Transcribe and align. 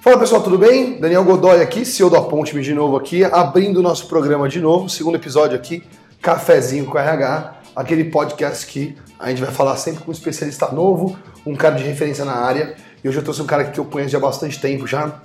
Fala 0.00 0.16
pessoal, 0.16 0.40
tudo 0.40 0.56
bem? 0.56 1.00
Daniel 1.00 1.24
Godoy 1.24 1.60
aqui, 1.60 1.84
CEO 1.84 2.08
da 2.08 2.22
Ponte 2.22 2.58
de 2.60 2.72
novo 2.72 2.96
aqui, 2.96 3.24
abrindo 3.24 3.78
o 3.78 3.82
nosso 3.82 4.06
programa 4.06 4.48
de 4.48 4.60
novo, 4.60 4.88
segundo 4.88 5.16
episódio 5.16 5.56
aqui, 5.56 5.82
Cafezinho 6.22 6.86
com 6.86 6.96
RH, 6.96 7.54
aquele 7.74 8.04
podcast 8.04 8.64
que 8.64 8.96
a 9.18 9.28
gente 9.28 9.42
vai 9.42 9.50
falar 9.50 9.76
sempre 9.76 10.04
com 10.04 10.12
um 10.12 10.14
especialista 10.14 10.70
novo, 10.70 11.18
um 11.44 11.56
cara 11.56 11.74
de 11.74 11.82
referência 11.82 12.24
na 12.24 12.34
área. 12.34 12.76
E 13.02 13.08
hoje 13.08 13.18
eu 13.18 13.24
trouxe 13.24 13.42
um 13.42 13.46
cara 13.46 13.64
que 13.64 13.80
eu 13.80 13.84
conheço 13.84 14.16
há 14.16 14.20
bastante 14.20 14.60
tempo 14.60 14.86
já. 14.86 15.20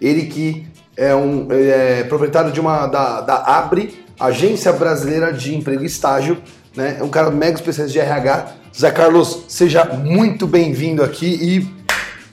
Ele 0.00 0.26
que 0.26 0.68
é 0.96 1.12
um 1.12 1.48
é 1.50 2.04
proprietário 2.04 2.52
de 2.52 2.60
uma 2.60 2.86
da, 2.86 3.20
da 3.20 3.34
Abre, 3.58 4.04
Agência 4.18 4.72
Brasileira 4.72 5.32
de 5.32 5.56
Emprego 5.56 5.82
e 5.82 5.86
Estágio, 5.86 6.38
né? 6.76 6.98
É 7.00 7.02
um 7.02 7.08
cara 7.08 7.32
mega 7.32 7.56
especialista 7.56 7.98
de 7.98 8.06
RH. 8.06 8.46
Zé 8.78 8.90
Carlos, 8.92 9.44
seja 9.48 9.84
muito 9.84 10.46
bem-vindo 10.46 11.02
aqui 11.02 11.26
e 11.26 11.75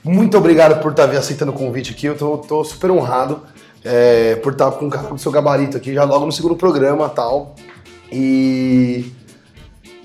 muito 0.04 0.36
obrigado 0.38 0.80
por 0.82 0.90
estar 0.90 1.04
aceitando 1.10 1.50
o 1.50 1.54
convite 1.54 1.92
aqui. 1.92 2.06
Eu 2.06 2.16
tô, 2.16 2.38
tô 2.38 2.62
super 2.64 2.90
honrado 2.90 3.40
é, 3.84 4.36
por 4.36 4.52
estar 4.52 4.70
com 4.72 4.86
um 4.86 4.90
cara 4.90 5.08
com 5.08 5.14
o 5.14 5.18
seu 5.18 5.32
gabarito 5.32 5.76
aqui, 5.76 5.94
já 5.94 6.04
logo 6.04 6.26
no 6.26 6.32
segundo 6.32 6.54
programa 6.56 7.08
tal. 7.08 7.54
E. 8.12 9.12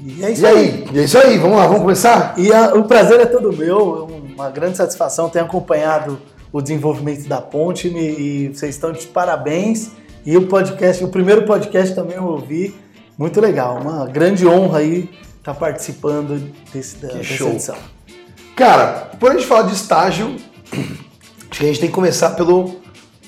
E 0.02 0.23
é 0.23 0.31
isso 0.31 0.43
E 0.43 0.45
aí. 0.48 0.57
aí? 0.57 0.85
E 0.93 0.99
é 0.99 1.04
isso 1.04 1.17
aí, 1.17 1.38
vamos 1.38 1.57
lá, 1.57 1.67
vamos 1.67 1.81
começar? 1.81 2.34
E 2.38 2.54
a- 2.54 2.73
o 2.73 2.84
prazer 2.85 3.20
é 3.20 3.26
todo 3.26 3.52
meu, 3.52 4.07
é 4.09 4.34
uma 4.34 4.49
grande 4.49 4.77
satisfação 4.77 5.27
ter 5.30 5.40
acompanhado 5.40 6.18
o 6.54 6.62
desenvolvimento 6.62 7.27
da 7.27 7.41
Ponte 7.41 7.90
me- 7.90 7.99
e 8.09 8.48
vocês 8.54 8.76
estão 8.76 8.91
de 8.93 9.05
parabéns. 9.07 9.90
E 10.26 10.38
o 10.38 10.48
podcast, 10.48 11.04
o 11.04 11.09
primeiro 11.09 11.43
podcast 11.45 11.93
também 11.93 12.16
eu 12.16 12.23
ouvi, 12.26 12.73
muito 13.18 13.41
legal, 13.41 13.77
uma 13.81 14.05
grande 14.05 14.48
honra 14.48 14.79
aí 14.79 15.09
estar 15.38 15.54
participando 15.54 16.41
desse, 16.73 16.95
da, 16.98 17.09
dessa 17.09 17.23
show. 17.23 17.49
edição. 17.49 17.76
Cara, 18.59 19.12
por 19.18 19.31
a 19.31 19.36
gente 19.36 19.45
falar 19.45 19.62
de 19.62 19.73
estágio, 19.73 20.36
acho 21.49 21.59
que 21.59 21.63
a 21.63 21.68
gente 21.68 21.80
tem 21.80 21.88
que 21.88 21.95
começar 21.95 22.31
pelo. 22.31 22.76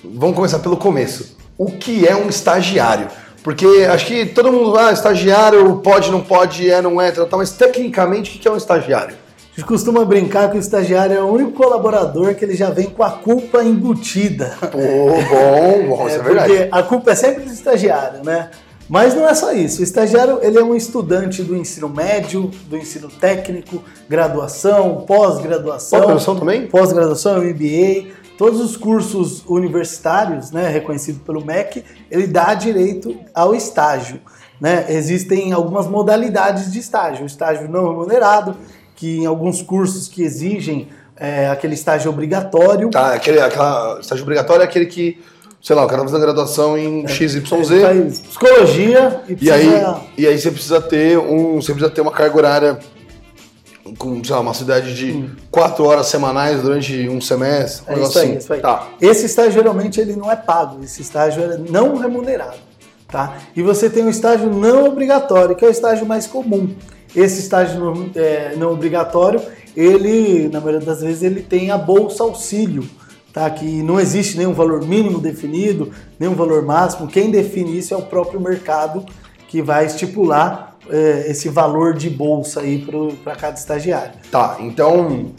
Vamos 0.04 0.36
começar 0.36 0.60
pelo 0.60 0.76
começo. 0.76 1.38
O 1.58 1.68
que 1.72 2.06
é 2.06 2.14
um 2.14 2.28
estagiário? 2.28 3.08
Porque 3.42 3.66
acho 3.90 4.08
que 4.08 4.26
todo 4.26 4.52
mundo, 4.52 4.78
ah, 4.78 4.92
estagiário 4.92 5.78
pode, 5.78 6.12
não 6.12 6.20
pode, 6.20 6.70
é, 6.70 6.82
não 6.82 7.00
é, 7.00 7.12
tal, 7.12 7.26
tal, 7.28 7.40
mas 7.40 7.52
tecnicamente 7.52 8.36
o 8.36 8.42
que 8.42 8.46
é 8.46 8.52
um 8.52 8.58
estagiário? 8.58 9.16
A 9.16 9.60
gente 9.60 9.66
costuma 9.66 10.04
brincar 10.04 10.52
que 10.52 10.58
o 10.58 10.60
estagiário 10.60 11.18
é 11.18 11.22
o 11.22 11.28
único 11.28 11.52
colaborador 11.52 12.36
que 12.36 12.44
ele 12.44 12.56
já 12.56 12.70
vem 12.70 12.90
com 12.90 13.02
a 13.02 13.12
culpa 13.12 13.64
embutida. 13.64 14.58
Pô, 14.60 14.78
bom, 14.78 15.96
bom, 15.96 16.08
isso 16.12 16.18
é 16.18 16.24
verdade. 16.24 16.50
Porque 16.50 16.70
a 16.70 16.84
culpa 16.84 17.12
é 17.12 17.16
sempre 17.16 17.46
do 17.46 17.54
estagiário, 17.54 18.22
né? 18.22 18.50
Mas 18.92 19.16
não 19.16 19.26
é 19.26 19.34
só 19.34 19.54
isso. 19.54 19.80
O 19.80 19.84
estagiário 19.86 20.40
ele 20.42 20.60
é 20.60 20.64
um 20.64 20.76
estudante 20.76 21.42
do 21.42 21.56
ensino 21.56 21.88
médio, 21.88 22.52
do 22.68 22.76
ensino 22.76 23.08
técnico, 23.08 23.82
graduação, 24.10 25.06
pós-graduação. 25.08 25.98
Pós-graduação 25.98 26.36
também? 26.36 26.68
Pós-graduação, 26.68 27.38
MBA. 27.38 28.12
Todos 28.38 28.60
os 28.60 28.76
cursos 28.76 29.46
universitários, 29.48 30.52
né, 30.52 30.68
reconhecido 30.68 31.22
pelo 31.22 31.46
MEC, 31.46 31.86
ele 32.12 32.28
dá 32.28 32.54
direito 32.54 33.18
ao 33.34 33.56
estágio. 33.56 34.20
Né? 34.60 34.86
Existem 34.90 35.54
algumas 35.54 35.88
modalidades 35.88 36.70
de 36.70 36.80
estágio. 36.80 37.24
O 37.24 37.28
estágio 37.28 37.70
não 37.70 37.88
remunerado, 37.88 38.58
que 38.94 39.20
em 39.20 39.26
alguns 39.26 39.62
cursos 39.62 40.10
que 40.10 40.22
exigem 40.22 40.90
é, 41.16 41.48
aquele 41.48 41.76
estágio 41.76 42.12
obrigatório. 42.12 42.90
Tá, 42.90 43.14
aquele 43.14 43.40
aquela, 43.40 44.00
estágio 44.02 44.24
obrigatório 44.24 44.64
é 44.64 44.66
aquele 44.66 44.88
que, 44.88 45.18
sei 45.62 45.76
lá, 45.76 45.86
o 45.86 45.88
cara 45.88 46.02
tá 46.02 46.08
fazendo 46.08 46.22
graduação 46.22 46.78
em 46.78 47.08
XYZ. 47.08 47.52
Ele 47.72 47.82
faz 47.82 48.20
psicologia 48.20 49.22
e 49.30 49.46
E 49.46 49.52
aí, 49.52 49.70
e 50.18 50.28
aí 50.28 50.38
você 50.40 50.52
precisa 50.52 50.82
ter 50.82 51.18
um. 51.18 51.62
Você 51.62 51.72
precisa 51.74 51.90
ter 51.94 52.02
uma 52.02 52.12
carga 52.12 52.38
horária 52.38 52.80
com, 53.98 54.24
sei 54.24 54.36
lá, 54.36 54.42
uma 54.42 54.54
cidade 54.54 54.96
de 54.96 55.30
quatro 55.50 55.86
horas 55.86 56.08
semanais 56.08 56.62
durante 56.62 57.08
um 57.10 57.20
semestre. 57.20 57.86
Um 57.88 57.92
É 57.92 57.96
negócio 57.96 58.12
isso 58.12 58.20
aí, 58.20 58.30
assim. 58.30 58.38
isso 58.38 58.54
aí. 58.54 58.62
Tá. 58.62 58.88
Esse 59.02 59.26
estágio 59.26 59.52
geralmente 59.54 60.00
ele 60.00 60.16
não 60.16 60.32
é 60.32 60.36
pago, 60.36 60.84
esse 60.84 61.02
estágio 61.02 61.44
é 61.44 61.58
não 61.58 61.96
remunerado, 61.98 62.58
tá? 63.08 63.38
E 63.56 63.62
você 63.62 63.90
tem 63.90 64.04
um 64.04 64.10
estágio 64.10 64.50
não 64.50 64.86
obrigatório, 64.86 65.56
que 65.56 65.66
é 65.66 65.68
o 65.68 65.72
estágio 65.72 66.06
mais 66.06 66.28
comum. 66.28 66.74
Esse 67.16 67.40
estágio 67.42 67.80
não, 67.80 68.10
é, 68.16 68.54
não 68.56 68.72
obrigatório, 68.72 69.42
ele, 69.76 70.48
na 70.48 70.60
maioria 70.62 70.86
das 70.86 71.02
vezes, 71.02 71.24
ele 71.24 71.42
tem 71.42 71.72
a 71.72 71.78
bolsa 71.78 72.24
auxílio, 72.24 72.88
tá? 73.34 73.50
Que 73.50 73.82
não 73.84 74.00
existe 74.00 74.38
nenhum 74.38 74.54
valor 74.54 74.86
mínimo 74.86 75.20
definido, 75.20 75.92
nenhum 76.20 76.36
valor 76.36 76.62
máximo. 76.64 77.08
Quem 77.08 77.32
define 77.32 77.78
isso 77.78 77.94
é 77.94 77.98
o 77.98 78.04
próprio 78.04 78.40
mercado 78.40 79.06
que 79.48 79.62
vai 79.62 79.86
estipular 79.86 80.76
é, 80.90 81.26
esse 81.30 81.50
valor 81.50 81.94
de 81.94 82.10
bolsa 82.10 82.62
aí 82.62 82.86
para 83.24 83.36
cada 83.36 83.58
estagiário. 83.58 84.14
Tá, 84.32 84.58
então. 84.60 85.32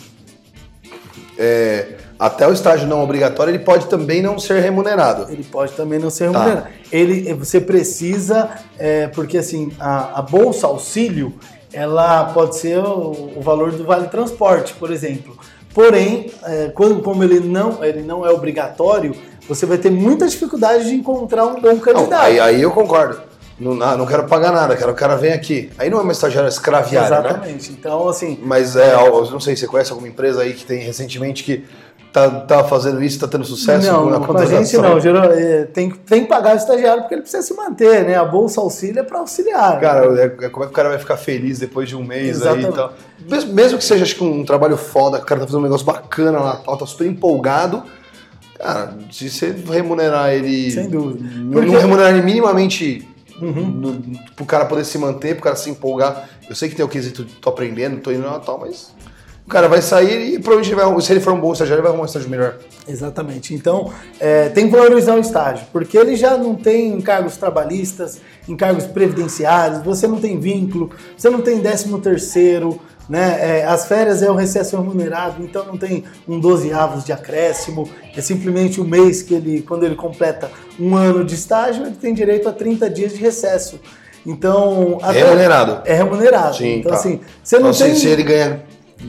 é, 1.38 1.96
até 2.18 2.46
o 2.46 2.52
estágio 2.52 2.86
não 2.86 3.02
obrigatório 3.02 3.50
ele 3.50 3.64
pode 3.64 3.86
também 3.86 4.22
não 4.22 4.38
ser 4.38 4.60
remunerado. 4.60 5.32
Ele 5.32 5.42
pode 5.42 5.72
também 5.72 5.98
não 5.98 6.08
ser 6.08 6.30
Tá. 6.30 6.38
remunerado. 6.38 6.68
Ele, 6.92 7.34
você 7.34 7.60
precisa, 7.60 8.50
é, 8.78 9.08
porque 9.08 9.38
assim, 9.38 9.72
a, 9.80 10.20
a 10.20 10.22
bolsa 10.22 10.68
auxílio, 10.68 11.34
ela 11.72 12.26
pode 12.26 12.56
ser 12.56 12.78
o, 12.78 13.32
o 13.36 13.40
valor 13.40 13.72
do 13.72 13.82
vale 13.82 14.06
transporte, 14.06 14.72
por 14.74 14.92
exemplo. 14.92 15.36
Porém, 15.74 16.30
é, 16.44 16.70
quando, 16.74 17.02
como 17.02 17.24
ele 17.24 17.40
não, 17.40 17.82
ele 17.84 18.02
não 18.02 18.26
é 18.26 18.30
obrigatório, 18.30 19.14
você 19.48 19.66
vai 19.66 19.78
ter 19.78 19.90
muita 19.90 20.26
dificuldade 20.26 20.84
de 20.84 20.94
encontrar 20.94 21.46
um 21.46 21.60
bom 21.60 21.72
Não, 21.72 21.78
candidato. 21.78 22.22
aí, 22.22 22.38
aí 22.38 22.62
eu 22.62 22.70
concordo. 22.70 23.20
Não, 23.58 23.74
não 23.74 24.06
quero 24.06 24.24
pagar 24.24 24.50
nada, 24.50 24.74
quero 24.74 24.88
que 24.88 24.94
o 24.94 24.96
cara 24.98 25.14
venha 25.16 25.34
aqui. 25.34 25.70
Aí 25.78 25.88
não 25.88 25.98
é 25.98 26.02
uma 26.02 26.12
estagiária 26.12 26.48
escraviária, 26.48 27.20
né? 27.20 27.28
Exatamente. 27.28 27.70
Então, 27.70 28.08
assim, 28.08 28.38
Mas 28.42 28.74
é, 28.76 28.94
eu 28.94 29.30
não 29.30 29.38
sei, 29.38 29.54
você 29.54 29.66
conhece 29.66 29.90
alguma 29.92 30.08
empresa 30.08 30.42
aí 30.42 30.52
que 30.52 30.64
tem 30.64 30.80
recentemente 30.80 31.44
que 31.44 31.64
tá, 32.12 32.28
tá 32.40 32.64
fazendo 32.64 33.02
isso, 33.02 33.18
tá 33.18 33.26
tendo 33.26 33.44
sucesso 33.44 33.86
não, 33.90 34.10
na 34.10 34.18
com 34.20 34.36
a 34.36 34.44
gente 34.44 34.46
contratação? 34.50 34.82
não. 34.82 35.00
Geral, 35.00 35.24
é, 35.32 35.64
tem, 35.64 35.90
tem 35.90 36.22
que 36.22 36.28
pagar 36.28 36.54
o 36.54 36.56
estagiário 36.58 37.02
porque 37.02 37.14
ele 37.14 37.22
precisa 37.22 37.42
se 37.42 37.54
manter, 37.54 38.04
né? 38.04 38.14
A 38.16 38.24
bolsa 38.24 38.60
auxílio 38.60 39.00
é 39.00 39.02
para 39.02 39.18
auxiliar. 39.18 39.80
Cara, 39.80 40.20
é- 40.20 40.24
é- 40.44 40.48
como 40.48 40.64
é 40.64 40.66
que 40.66 40.72
o 40.72 40.76
cara 40.76 40.88
vai 40.90 40.98
ficar 40.98 41.16
feliz 41.16 41.58
depois 41.58 41.88
de 41.88 41.96
um 41.96 42.04
mês 42.04 42.22
aí 42.22 42.26
e 42.26 42.30
Exatamente. 42.58 42.74
tal? 42.74 42.92
Mesmo, 43.28 43.52
mesmo 43.54 43.78
que 43.78 43.84
seja 43.84 44.02
acho 44.04 44.16
que 44.16 44.24
um 44.24 44.44
trabalho 44.44 44.76
foda, 44.76 45.18
o 45.18 45.22
cara 45.22 45.40
tá 45.40 45.46
fazendo 45.46 45.60
um 45.60 45.64
negócio 45.64 45.86
bacana 45.86 46.38
lá, 46.40 46.56
tal, 46.56 46.76
tá 46.76 46.86
super 46.86 47.06
empolgado. 47.06 47.82
Cara, 48.58 48.94
se 49.10 49.28
você 49.28 49.50
remunerar 49.70 50.30
ele. 50.32 50.70
Sem 50.70 50.88
dúvida. 50.88 51.24
Não, 51.36 51.50
Porque- 51.52 51.66
não 51.72 51.80
remunerar 51.80 52.12
ele 52.12 52.22
minimamente 52.22 53.08
Uhum. 53.40 53.66
no, 53.66 54.18
pro 54.36 54.44
cara 54.44 54.66
poder 54.66 54.84
se 54.84 54.96
manter, 54.98 55.34
pro 55.34 55.42
cara 55.44 55.56
se 55.56 55.68
empolgar. 55.68 56.28
Eu 56.48 56.54
sei 56.54 56.68
que 56.68 56.76
tem 56.76 56.84
o 56.84 56.88
quesito 56.88 57.24
tô 57.40 57.48
aprendendo, 57.48 58.00
tô 58.00 58.12
indo 58.12 58.24
lá 58.26 58.38
e 58.40 58.46
tal, 58.46 58.58
mas. 58.60 58.92
O 59.44 59.50
cara 59.50 59.68
vai 59.68 59.82
sair 59.82 60.34
e 60.34 60.38
provavelmente 60.38 60.74
vai, 60.74 61.00
se 61.02 61.12
ele 61.12 61.20
for 61.20 61.32
um 61.32 61.40
bom 61.40 61.52
estagiário, 61.52 61.80
ele 61.80 61.82
vai 61.82 61.90
arrumar 61.90 62.04
um 62.04 62.06
estágio 62.06 62.30
melhor. 62.30 62.54
Exatamente. 62.88 63.52
Então, 63.54 63.92
é, 64.20 64.48
tem 64.48 64.66
que 64.70 64.76
valorizar 64.76 65.14
o 65.16 65.18
estágio, 65.18 65.66
porque 65.72 65.98
ele 65.98 66.16
já 66.16 66.36
não 66.38 66.54
tem 66.54 66.88
encargos 66.94 67.36
trabalhistas, 67.36 68.20
encargos 68.48 68.86
previdenciários, 68.86 69.82
você 69.82 70.06
não 70.06 70.18
tem 70.20 70.38
vínculo, 70.38 70.90
você 71.16 71.28
não 71.28 71.40
tem 71.42 71.58
décimo 71.58 71.98
terceiro, 71.98 72.80
né? 73.08 73.58
É, 73.60 73.64
as 73.66 73.86
férias 73.86 74.22
é 74.22 74.30
o 74.30 74.34
recesso 74.34 74.76
remunerado, 74.76 75.42
então 75.42 75.66
não 75.66 75.76
tem 75.76 76.04
um 76.26 76.38
12 76.38 76.72
avos 76.72 77.04
de 77.04 77.12
acréscimo, 77.12 77.90
é 78.16 78.20
simplesmente 78.20 78.80
o 78.80 78.84
mês 78.84 79.22
que 79.22 79.34
ele, 79.34 79.60
quando 79.62 79.82
ele 79.84 79.96
completa 79.96 80.50
um 80.78 80.94
ano 80.96 81.24
de 81.24 81.34
estágio, 81.34 81.84
ele 81.84 81.96
tem 81.96 82.14
direito 82.14 82.48
a 82.48 82.52
30 82.52 82.88
dias 82.88 83.12
de 83.12 83.18
recesso. 83.18 83.78
Então, 84.24 84.98
até- 85.02 85.24
Remunerado. 85.24 85.82
É 85.84 85.94
remunerado. 85.94 86.56
Sim, 86.56 86.78
então, 86.78 86.92
tá. 86.92 86.98
assim, 86.98 87.20
você 87.42 87.56
não 87.56 87.70
Então, 87.70 87.72
se- 87.74 87.84
tem. 87.84 87.94
se 87.96 88.06
ele 88.06 88.22
ganha, 88.22 88.62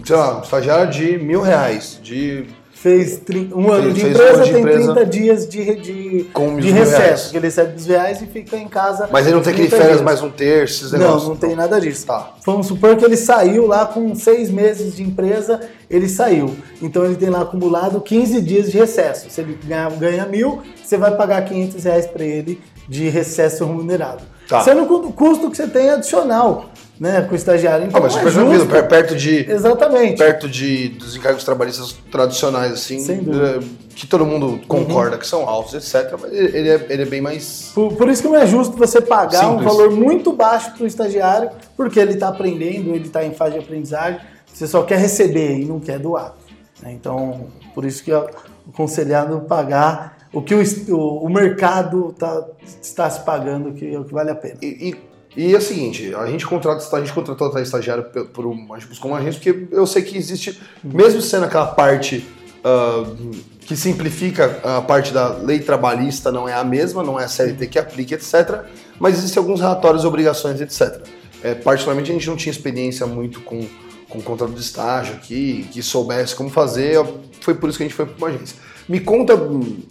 sei 0.06 0.16
lá, 0.16 0.40
um 0.40 0.42
estagiário 0.42 0.92
de 0.92 1.18
mil 1.18 1.42
reais, 1.42 2.00
de 2.02 2.46
Fez 2.84 3.22
um 3.56 3.72
ano 3.72 3.94
de 3.94 4.02
fez 4.02 4.14
empresa, 4.14 4.44
de 4.44 4.52
tem 4.52 4.60
empresa 4.60 4.94
30 4.94 5.06
dias 5.06 5.48
de, 5.48 5.76
de, 5.76 6.24
com 6.34 6.60
de 6.60 6.70
recesso. 6.70 6.98
reais. 7.02 7.28
que 7.28 7.38
Ele 7.38 7.46
recebe 7.46 7.76
os 7.78 7.86
reais 7.86 8.22
e 8.22 8.26
fica 8.26 8.58
em 8.58 8.68
casa. 8.68 9.08
Mas 9.10 9.26
ele 9.26 9.36
não 9.36 9.42
tem 9.42 9.54
aquele 9.54 9.70
30 9.70 9.82
férias 9.82 10.00
dias. 10.00 10.06
mais 10.06 10.22
um 10.22 10.30
terço, 10.30 10.82
esses 10.82 10.92
Não, 10.92 11.00
negócios. 11.00 11.30
não 11.30 11.38
tem 11.38 11.56
nada 11.56 11.80
disso. 11.80 12.06
Tá. 12.06 12.34
Vamos 12.46 12.68
supor 12.68 12.98
que 12.98 13.06
ele 13.06 13.16
saiu 13.16 13.68
lá 13.68 13.86
com 13.86 14.14
seis 14.16 14.52
meses 14.52 14.98
de 14.98 15.02
empresa, 15.02 15.62
ele 15.90 16.10
saiu. 16.10 16.58
Então 16.82 17.06
ele 17.06 17.16
tem 17.16 17.30
lá 17.30 17.44
acumulado 17.44 18.02
15 18.02 18.42
dias 18.42 18.70
de 18.70 18.78
recesso. 18.78 19.30
Se 19.30 19.40
ele 19.40 19.58
ganha, 19.64 19.90
ganha 19.92 20.26
mil, 20.26 20.62
você 20.84 20.98
vai 20.98 21.16
pagar 21.16 21.46
500 21.46 21.82
reais 21.86 22.06
para 22.06 22.26
ele 22.26 22.60
de 22.90 23.08
recesso 23.08 23.64
remunerado. 23.66 24.24
Tá. 24.50 24.60
Sendo 24.60 24.84
o 24.84 25.14
custo 25.14 25.50
que 25.50 25.56
você 25.56 25.68
tem 25.68 25.90
adicional 25.90 26.66
né, 27.00 27.22
com 27.22 27.34
o 27.34 27.36
estagiário. 27.36 27.86
Ah, 27.86 27.88
Então 27.90 28.02
mas 28.02 28.16
é 28.16 28.30
justo. 28.30 28.68
per- 28.68 28.88
perto 28.88 29.16
de. 29.16 29.50
Exatamente. 29.50 30.18
Perto 30.18 30.48
de, 30.48 30.90
dos 30.90 31.16
encargos 31.16 31.44
trabalhistas 31.44 31.94
tradicionais, 32.12 32.72
assim, 32.72 33.00
Sem 33.00 33.18
dúvida. 33.24 33.58
Uhum. 33.58 33.64
eh, 33.64 33.84
que 33.96 34.08
todo 34.08 34.26
mundo 34.26 34.60
concorda 34.68 35.18
que 35.20 35.28
são 35.28 35.48
altos, 35.48 35.74
etc. 35.76 36.18
Mas 36.20 36.32
ele 36.34 36.68
é, 36.70 36.86
ele 36.90 37.02
é 37.04 37.06
bem 37.06 37.22
mais. 37.22 37.72
Por, 37.76 37.94
por 37.96 38.10
isso 38.10 38.22
que 38.24 38.28
não 38.28 38.36
é 38.36 38.46
justo 38.48 38.76
você 38.76 39.00
pagar 39.02 39.48
um 39.48 39.60
Simples. 39.60 39.66
valor 39.68 39.92
muito 39.92 40.34
baixo 40.34 40.72
para 40.74 40.84
o 40.84 40.88
estagiário, 40.88 41.50
porque 41.78 42.00
ele 42.00 42.14
está 42.14 42.30
aprendendo, 42.30 42.90
ele 42.96 43.06
está 43.06 43.24
em 43.24 43.34
fase 43.34 43.54
de 43.54 43.60
aprendizagem, 43.60 44.20
você 44.52 44.66
só 44.68 44.82
quer 44.84 44.98
receber 44.98 45.60
e 45.60 45.66
não 45.66 45.80
quer 45.80 46.00
doar. 46.00 46.34
né? 46.82 46.92
Então, 46.92 47.48
por 47.76 47.86
isso 47.86 48.04
que 48.04 48.12
é 48.12 48.26
aconselhado 48.74 49.42
pagar 49.42 50.18
o 50.34 50.42
que 50.42 50.56
o, 50.56 50.98
o 51.24 51.30
mercado 51.30 52.16
tá, 52.18 52.44
está 52.82 53.08
se 53.10 53.20
pagando, 53.22 53.74
que 53.74 53.94
é 53.94 54.00
o 54.00 54.04
que 54.04 54.14
vale 54.14 54.32
a 54.32 54.36
pena. 54.36 54.56
E, 54.62 54.90
e- 54.90 55.13
e 55.36 55.54
é 55.54 55.58
o 55.58 55.62
seguinte, 55.62 56.14
a 56.16 56.28
gente 56.28 56.46
contrata, 56.46 56.96
a 56.96 57.00
gente 57.00 57.14
contratou 57.14 57.52
a 57.56 57.62
estagiário 57.62 58.04
por, 58.04 58.26
por 58.26 58.46
um, 58.46 58.74
a 58.74 58.80
gente 58.80 58.90
buscou 58.90 59.12
uma 59.12 59.20
agência, 59.20 59.42
porque 59.42 59.68
eu 59.76 59.88
sei 59.88 60.04
que 60.04 60.18
existe, 60.18 60.62
mesmo 60.84 61.22
sendo 61.22 61.46
aquela 61.46 61.68
parte 61.68 62.26
uh, 62.64 63.32
que 63.62 63.76
simplifica 63.76 64.60
a 64.64 64.82
parte 64.82 65.12
da 65.12 65.30
lei 65.30 65.60
trabalhista, 65.60 66.32
não 66.32 66.48
é 66.48 66.54
a 66.54 66.64
mesma, 66.64 67.02
não 67.04 67.20
é 67.20 67.26
a 67.26 67.28
CLT 67.28 67.68
que 67.68 67.80
aplica, 67.80 68.16
etc. 68.16 68.64
Mas 69.00 69.18
existem 69.18 69.42
alguns 69.42 69.60
relatórios, 69.60 70.06
obrigações, 70.06 70.62
etc. 70.62 71.02
É, 71.42 71.56
particularmente 71.56 72.12
a 72.12 72.14
gente 72.14 72.28
não 72.28 72.36
tinha 72.36 72.52
experiência 72.52 73.06
muito 73.06 73.42
com, 73.42 73.68
com 74.08 74.22
contrato 74.22 74.54
de 74.54 74.62
estágio 74.62 75.16
aqui, 75.16 75.68
que 75.72 75.82
soubesse 75.82 76.36
como 76.36 76.50
fazer, 76.50 77.04
foi 77.42 77.56
por 77.56 77.70
isso 77.70 77.78
que 77.78 77.84
a 77.84 77.88
gente 77.88 77.96
foi 77.96 78.06
para 78.06 78.18
uma 78.18 78.28
agência. 78.28 78.56
Me 78.88 79.00
conta, 79.00 79.34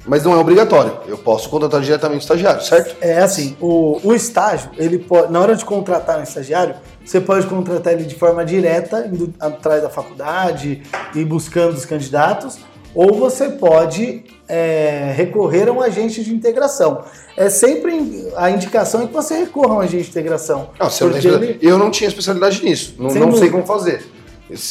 mas 0.07 0.23
não 0.25 0.35
é 0.35 0.37
obrigatório. 0.37 0.99
Eu 1.07 1.17
posso 1.17 1.49
contratar 1.49 1.81
diretamente 1.81 2.21
o 2.21 2.25
estagiário, 2.25 2.63
certo? 2.63 2.95
É 3.01 3.19
assim, 3.19 3.57
o, 3.61 3.99
o 4.05 4.15
estágio, 4.15 4.71
ele 4.77 4.99
pode, 4.99 5.33
na 5.33 5.41
hora 5.41 5.57
de 5.57 5.65
contratar 5.65 6.19
um 6.19 6.23
estagiário, 6.23 6.75
você 7.05 7.21
pode 7.21 7.47
contratar 7.47 7.95
ele 7.95 8.05
de 8.05 8.15
forma 8.15 8.45
direta, 8.45 9.07
indo 9.07 9.33
atrás 9.41 9.83
da 9.83 9.89
faculdade 9.89 10.83
e 11.15 11.25
buscando 11.25 11.75
os 11.75 11.87
candidatos, 11.87 12.59
ou 12.95 13.15
você 13.15 13.49
pode 13.49 14.25
é, 14.47 15.13
recorrer 15.17 15.69
a 15.69 15.73
um 15.73 15.81
agente 15.81 16.23
de 16.23 16.33
integração. 16.33 17.05
É 17.37 17.49
sempre 17.49 18.29
a 18.37 18.51
indicação 18.51 19.03
é 19.03 19.07
que 19.07 19.13
você 19.13 19.39
recorra 19.39 19.75
a 19.75 19.77
um 19.79 19.81
agente 19.81 20.05
de 20.05 20.11
integração. 20.11 20.69
Não, 20.79 21.09
não 21.09 21.17
ele... 21.17 21.59
Eu 21.63 21.79
não 21.79 21.91
tinha 21.91 22.09
especialidade 22.09 22.63
nisso, 22.63 22.95
não, 22.99 23.09
não 23.09 23.37
sei 23.37 23.51
como 23.51 23.65
fazer. 23.65 24.05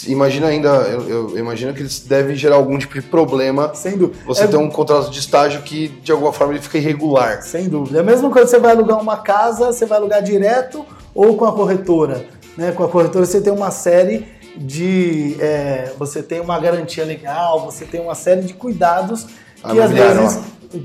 Imagina 0.07 0.47
ainda, 0.47 0.69
eu, 0.69 1.09
eu, 1.09 1.37
imagino 1.37 1.73
que 1.73 1.79
eles 1.79 2.01
devem 2.01 2.35
gerar 2.35 2.55
algum 2.55 2.77
tipo 2.77 2.93
de 2.93 3.01
problema. 3.01 3.73
Sem 3.73 3.97
dúvida. 3.97 4.19
Você 4.25 4.43
é... 4.43 4.47
ter 4.47 4.57
um 4.57 4.69
contrato 4.69 5.09
de 5.09 5.19
estágio 5.19 5.61
que 5.61 5.87
de 5.87 6.11
alguma 6.11 6.31
forma 6.31 6.53
ele 6.53 6.61
fica 6.61 6.77
irregular. 6.77 7.41
Sem 7.41 7.67
dúvida. 7.67 7.99
É 7.99 8.01
a 8.01 8.03
mesma 8.03 8.29
coisa 8.29 8.47
você 8.47 8.59
vai 8.59 8.71
alugar 8.71 8.99
uma 9.01 9.17
casa, 9.17 9.67
você 9.67 9.85
vai 9.85 9.97
alugar 9.97 10.21
direto 10.21 10.85
ou 11.15 11.35
com 11.35 11.45
a 11.45 11.53
corretora. 11.53 12.25
Né? 12.57 12.71
Com 12.71 12.83
a 12.83 12.89
corretora 12.89 13.25
você 13.25 13.41
tem 13.41 13.51
uma 13.51 13.71
série 13.71 14.27
de. 14.55 15.35
É, 15.39 15.93
você 15.97 16.21
tem 16.21 16.39
uma 16.39 16.59
garantia 16.59 17.05
legal, 17.05 17.65
você 17.65 17.85
tem 17.85 18.01
uma 18.01 18.15
série 18.15 18.41
de 18.41 18.53
cuidados 18.53 19.25
que 19.63 19.79
às 19.79 19.91
vezes 19.91 20.39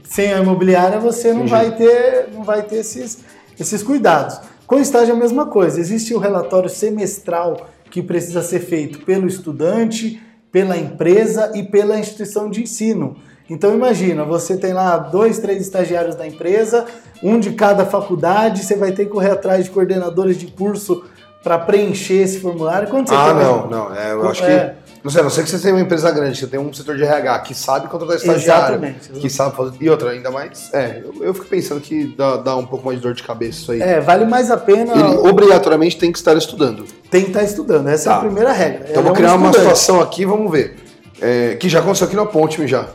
sem 0.04 0.32
a 0.32 0.38
imobiliária 0.38 0.98
você 0.98 1.32
não 1.32 1.46
vai 1.46 1.74
ter, 1.76 2.28
não 2.32 2.42
vai 2.42 2.62
ter 2.62 2.76
esses, 2.76 3.18
esses 3.58 3.82
cuidados. 3.82 4.38
Com 4.66 4.76
o 4.76 4.80
estágio 4.80 5.12
é 5.12 5.16
a 5.16 5.18
mesma 5.18 5.46
coisa. 5.46 5.78
Existe 5.78 6.12
o 6.12 6.18
relatório 6.18 6.68
semestral 6.68 7.68
que 7.90 8.02
precisa 8.02 8.42
ser 8.42 8.60
feito 8.60 9.00
pelo 9.00 9.26
estudante, 9.26 10.20
pela 10.50 10.76
empresa 10.76 11.52
e 11.54 11.62
pela 11.62 11.98
instituição 11.98 12.50
de 12.50 12.62
ensino. 12.62 13.16
Então 13.48 13.74
imagina, 13.74 14.24
você 14.24 14.56
tem 14.56 14.72
lá 14.72 14.96
dois, 14.96 15.38
três 15.38 15.62
estagiários 15.62 16.16
da 16.16 16.26
empresa, 16.26 16.84
um 17.22 17.38
de 17.38 17.52
cada 17.52 17.86
faculdade, 17.86 18.64
você 18.64 18.74
vai 18.74 18.92
ter 18.92 19.04
que 19.04 19.10
correr 19.10 19.30
atrás 19.30 19.64
de 19.64 19.70
coordenadores 19.70 20.36
de 20.36 20.46
curso 20.48 21.04
para 21.42 21.58
preencher 21.58 22.22
esse 22.22 22.40
formulário. 22.40 22.88
Quando 22.88 23.08
você 23.08 23.14
ah, 23.14 23.32
não, 23.32 23.70
não. 23.70 23.94
É, 23.94 24.12
eu 24.12 24.28
acho 24.28 24.42
é, 24.44 24.74
que 24.74 24.85
não 25.06 25.12
sei, 25.12 25.20
a 25.20 25.22
não 25.22 25.30
sei 25.30 25.44
que 25.44 25.50
você 25.50 25.58
tem 25.60 25.70
uma 25.70 25.80
empresa 25.80 26.10
grande, 26.10 26.36
você 26.36 26.48
tem 26.48 26.58
um 26.58 26.72
setor 26.74 26.96
de 26.96 27.04
RH 27.04 27.38
que 27.38 27.54
sabe 27.54 27.86
contratar 27.86 28.16
estagiário, 28.16 28.74
exatamente, 28.74 29.08
que 29.10 29.30
sabe 29.30 29.56
fazer. 29.56 29.76
E 29.80 29.88
outra, 29.88 30.10
ainda 30.10 30.32
mais. 30.32 30.68
É, 30.74 31.00
eu, 31.04 31.22
eu 31.22 31.32
fico 31.32 31.46
pensando 31.46 31.80
que 31.80 32.12
dá, 32.18 32.38
dá, 32.38 32.56
um 32.56 32.66
pouco 32.66 32.84
mais 32.86 32.98
de 32.98 33.04
dor 33.04 33.14
de 33.14 33.22
cabeça 33.22 33.60
isso 33.60 33.70
aí. 33.70 33.80
É, 33.80 34.00
vale 34.00 34.24
mais 34.24 34.50
a 34.50 34.56
pena. 34.56 34.92
Ele 34.92 35.28
obrigatoriamente 35.28 35.96
tem 35.96 36.10
que 36.10 36.18
estar 36.18 36.36
estudando. 36.36 36.84
Tem 37.08 37.22
que 37.22 37.28
estar 37.28 37.44
estudando, 37.44 37.88
essa 37.88 38.06
tá. 38.06 38.10
é 38.10 38.14
a 38.14 38.16
tá. 38.16 38.24
primeira 38.24 38.52
regra. 38.52 38.86
Então 38.90 39.00
vou 39.00 39.12
é 39.12 39.14
criar 39.14 39.34
um 39.34 39.36
uma 39.36 39.52
situação 39.52 40.00
aqui, 40.00 40.26
vamos 40.26 40.50
ver. 40.50 40.74
É, 41.20 41.54
que 41.54 41.68
já 41.68 41.78
aconteceu 41.78 42.08
aqui 42.08 42.16
na 42.16 42.26
Ponte 42.26 42.66
já. 42.66 42.88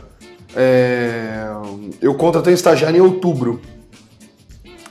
É, 0.54 1.46
eu 2.02 2.14
contratei 2.14 2.52
um 2.52 2.54
estagiário 2.54 2.98
em 2.98 3.00
outubro. 3.00 3.58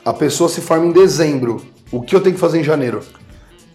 A 0.03 0.12
pessoa 0.12 0.50
se 0.50 0.59
forma 0.59 0.88
em 0.88 0.91
dezembro. 0.91 1.63
O 1.91 2.01
que 2.01 2.15
eu 2.15 2.21
tenho 2.21 2.33
que 2.33 2.41
fazer 2.41 2.59
em 2.59 2.63
janeiro? 2.63 3.03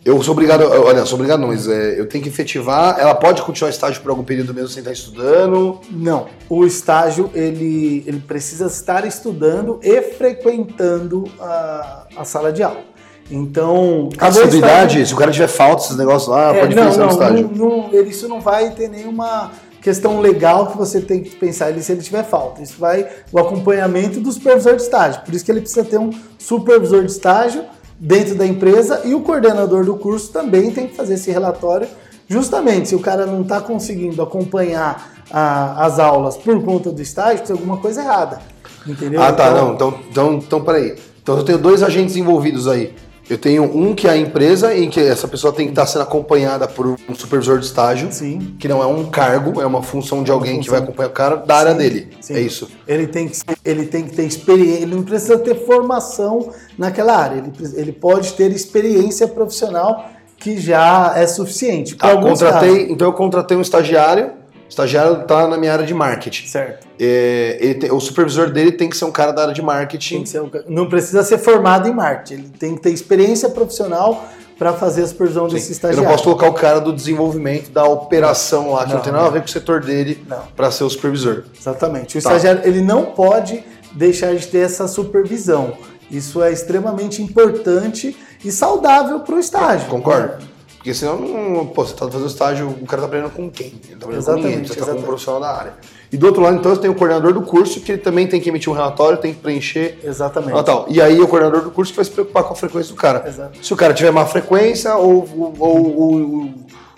Eu 0.06 0.22
sou 0.22 0.34
obrigado, 0.34 0.62
olha, 0.62 1.04
sou 1.04 1.16
obrigado 1.16 1.40
não, 1.40 1.48
mas 1.48 1.66
é, 1.66 1.98
eu 1.98 2.06
tenho 2.06 2.22
que 2.22 2.30
efetivar. 2.30 2.96
Ela 2.96 3.12
pode 3.12 3.42
continuar 3.42 3.70
o 3.70 3.72
estágio 3.72 4.00
por 4.00 4.10
algum 4.10 4.22
período 4.22 4.54
mesmo 4.54 4.68
sem 4.68 4.78
estar 4.78 4.92
estudando? 4.92 5.80
Não. 5.90 6.28
O 6.48 6.64
estágio, 6.64 7.28
ele, 7.34 8.04
ele 8.06 8.20
precisa 8.20 8.66
estar 8.66 9.04
estudando 9.04 9.80
e 9.82 10.00
frequentando 10.02 11.24
a, 11.40 12.06
a 12.18 12.24
sala 12.24 12.52
de 12.52 12.62
aula. 12.62 12.84
Então. 13.28 14.08
A 14.16 14.28
estágio... 14.28 15.04
se 15.04 15.12
o 15.12 15.16
cara 15.16 15.32
tiver 15.32 15.48
falta, 15.48 15.82
esses 15.82 15.96
negócios 15.96 16.28
lá, 16.28 16.54
é, 16.54 16.60
pode 16.60 16.76
não, 16.76 16.84
não, 16.84 17.06
no 17.06 17.10
estágio. 17.10 17.50
Não, 17.52 17.90
não, 17.90 18.02
isso 18.02 18.28
não 18.28 18.40
vai 18.40 18.70
ter 18.70 18.88
nenhuma 18.88 19.50
questão 19.82 20.20
legal 20.20 20.68
que 20.68 20.78
você 20.78 21.00
tem 21.00 21.20
que 21.20 21.30
pensar 21.34 21.70
ele 21.70 21.82
se 21.82 21.90
ele 21.90 22.02
tiver 22.02 22.22
falta. 22.22 22.62
Isso 22.62 22.76
vai 22.78 23.08
o 23.32 23.40
acompanhamento 23.40 24.20
do 24.20 24.30
supervisor 24.30 24.76
de 24.76 24.82
estágio. 24.82 25.22
Por 25.22 25.34
isso 25.34 25.44
que 25.44 25.50
ele 25.50 25.62
precisa 25.62 25.84
ter 25.84 25.98
um 25.98 26.10
supervisor 26.38 27.04
de 27.04 27.10
estágio 27.10 27.64
dentro 27.98 28.34
da 28.34 28.46
empresa 28.46 29.02
e 29.04 29.14
o 29.14 29.20
coordenador 29.20 29.84
do 29.84 29.96
curso 29.96 30.32
também 30.32 30.70
tem 30.70 30.86
que 30.86 30.94
fazer 30.94 31.14
esse 31.14 31.30
relatório. 31.30 31.88
Justamente, 32.28 32.88
se 32.88 32.94
o 32.94 33.00
cara 33.00 33.26
não 33.26 33.42
está 33.42 33.60
conseguindo 33.60 34.20
acompanhar 34.20 35.24
a, 35.30 35.84
as 35.84 35.98
aulas 35.98 36.36
por 36.36 36.62
conta 36.62 36.90
do 36.90 37.00
estágio, 37.00 37.44
tem 37.44 37.54
alguma 37.54 37.76
coisa 37.78 38.02
errada. 38.02 38.40
Entendeu? 38.86 39.22
Ah, 39.22 39.32
tá, 39.32 39.50
então, 39.50 39.66
não. 39.66 39.74
Então, 39.74 40.00
então, 40.10 40.34
então 40.34 40.64
peraí. 40.64 40.96
Então 41.22 41.36
eu 41.38 41.44
tenho 41.44 41.58
dois 41.58 41.82
agentes 41.82 42.16
envolvidos 42.16 42.68
aí. 42.68 42.94
Eu 43.28 43.36
tenho 43.36 43.64
um 43.64 43.92
que 43.92 44.06
é 44.06 44.10
a 44.10 44.16
empresa, 44.16 44.74
em 44.74 44.88
que 44.88 45.00
essa 45.00 45.26
pessoa 45.26 45.52
tem 45.52 45.66
que 45.66 45.72
estar 45.72 45.84
sendo 45.86 46.02
acompanhada 46.02 46.68
por 46.68 46.86
um 46.86 47.14
supervisor 47.14 47.58
de 47.58 47.66
estágio, 47.66 48.12
Sim. 48.12 48.54
que 48.58 48.68
não 48.68 48.80
é 48.80 48.86
um 48.86 49.04
cargo, 49.06 49.60
é 49.60 49.66
uma 49.66 49.82
função 49.82 50.22
de 50.22 50.30
alguém 50.30 50.60
que 50.60 50.70
vai 50.70 50.78
acompanhar 50.78 51.08
o 51.08 51.12
cara 51.12 51.36
da 51.36 51.56
área 51.56 51.72
Sim. 51.72 51.78
dele. 51.78 52.08
Sim. 52.20 52.34
É 52.34 52.40
isso. 52.40 52.68
Ele 52.86 53.06
tem, 53.08 53.28
que, 53.28 53.36
ele 53.64 53.86
tem 53.86 54.04
que 54.04 54.14
ter 54.14 54.24
experiência, 54.24 54.82
ele 54.82 54.94
não 54.94 55.02
precisa 55.02 55.38
ter 55.38 55.66
formação 55.66 56.52
naquela 56.78 57.16
área, 57.16 57.38
ele, 57.38 57.52
ele 57.74 57.92
pode 57.92 58.32
ter 58.34 58.52
experiência 58.52 59.26
profissional 59.26 60.10
que 60.38 60.60
já 60.60 61.14
é 61.16 61.26
suficiente. 61.26 61.96
Ah, 61.98 62.16
contratei, 62.16 62.92
então 62.92 63.08
eu 63.08 63.12
contratei 63.12 63.56
um 63.56 63.62
estagiário 63.62 64.30
estagiário 64.68 65.22
está 65.22 65.46
na 65.46 65.56
minha 65.56 65.72
área 65.72 65.86
de 65.86 65.94
marketing. 65.94 66.46
Certo. 66.46 66.86
É, 66.98 67.76
tem, 67.80 67.92
o 67.92 68.00
supervisor 68.00 68.50
dele 68.50 68.72
tem 68.72 68.88
que 68.88 68.96
ser 68.96 69.04
um 69.04 69.12
cara 69.12 69.32
da 69.32 69.42
área 69.42 69.54
de 69.54 69.62
marketing. 69.62 70.24
Um, 70.36 70.50
não 70.68 70.88
precisa 70.88 71.22
ser 71.22 71.38
formado 71.38 71.88
em 71.88 71.92
marketing, 71.92 72.34
ele 72.34 72.52
tem 72.58 72.74
que 72.74 72.80
ter 72.80 72.90
experiência 72.90 73.48
profissional 73.48 74.26
para 74.58 74.72
fazer 74.72 75.02
a 75.02 75.06
supervisão 75.06 75.48
Sim. 75.48 75.56
desse 75.56 75.72
estagiário. 75.72 76.00
Eu 76.00 76.04
não 76.04 76.10
posso 76.10 76.24
colocar 76.24 76.48
o 76.48 76.54
cara 76.54 76.80
do 76.80 76.92
desenvolvimento, 76.92 77.70
da 77.70 77.84
operação 77.84 78.72
lá, 78.72 78.84
que 78.84 78.88
não, 78.88 78.96
não 78.96 79.02
tem 79.02 79.12
nada 79.12 79.26
a 79.26 79.30
ver 79.30 79.40
com 79.40 79.46
o 79.46 79.50
setor 79.50 79.80
dele, 79.82 80.26
para 80.56 80.70
ser 80.70 80.84
o 80.84 80.90
supervisor. 80.90 81.44
Exatamente. 81.58 82.16
O 82.16 82.22
tá. 82.22 82.30
estagiário 82.30 82.62
ele 82.64 82.80
não 82.80 83.04
pode 83.04 83.62
deixar 83.92 84.34
de 84.34 84.46
ter 84.46 84.60
essa 84.60 84.88
supervisão. 84.88 85.74
Isso 86.10 86.42
é 86.42 86.52
extremamente 86.52 87.20
importante 87.20 88.16
e 88.44 88.52
saudável 88.52 89.20
para 89.20 89.34
o 89.34 89.38
estágio. 89.38 89.88
Concordo. 89.88 90.55
Porque 90.86 90.94
senão, 90.94 91.18
não, 91.18 91.66
pô, 91.66 91.84
você 91.84 91.96
tá 91.96 92.08
fazendo 92.08 92.28
estágio, 92.28 92.68
o 92.68 92.86
cara 92.86 93.02
tá 93.02 93.08
aprendendo 93.08 93.30
com 93.32 93.50
quem? 93.50 93.66
Ele 93.66 93.96
tá 93.98 94.06
aprendendo 94.06 94.18
exatamente, 94.18 94.42
com 94.42 94.48
ninguém, 94.50 94.68
você 94.68 94.78
tá 94.78 94.86
com 94.86 94.98
um 95.00 95.02
profissional 95.02 95.40
da 95.40 95.48
área. 95.48 95.74
E 96.12 96.16
do 96.16 96.26
outro 96.26 96.40
lado, 96.40 96.58
então, 96.58 96.72
você 96.72 96.80
tem 96.80 96.88
o 96.88 96.94
coordenador 96.94 97.32
do 97.32 97.42
curso, 97.42 97.80
que 97.80 97.90
ele 97.90 98.00
também 98.00 98.28
tem 98.28 98.40
que 98.40 98.48
emitir 98.48 98.72
um 98.72 98.72
relatório, 98.72 99.18
tem 99.18 99.34
que 99.34 99.40
preencher. 99.40 99.98
Exatamente. 100.04 100.62
Tal. 100.62 100.86
E 100.88 101.02
aí 101.02 101.20
o 101.20 101.26
coordenador 101.26 101.62
do 101.62 101.72
curso 101.72 101.92
vai 101.92 102.04
se 102.04 102.10
preocupar 102.12 102.44
com 102.44 102.52
a 102.52 102.56
frequência 102.56 102.94
do 102.94 102.96
cara. 102.96 103.26
Exato. 103.26 103.66
Se 103.66 103.74
o 103.74 103.76
cara 103.76 103.92
tiver 103.92 104.12
má 104.12 104.24
frequência 104.26 104.94
ou, 104.94 105.28
ou, 105.58 105.98
ou 105.98 106.54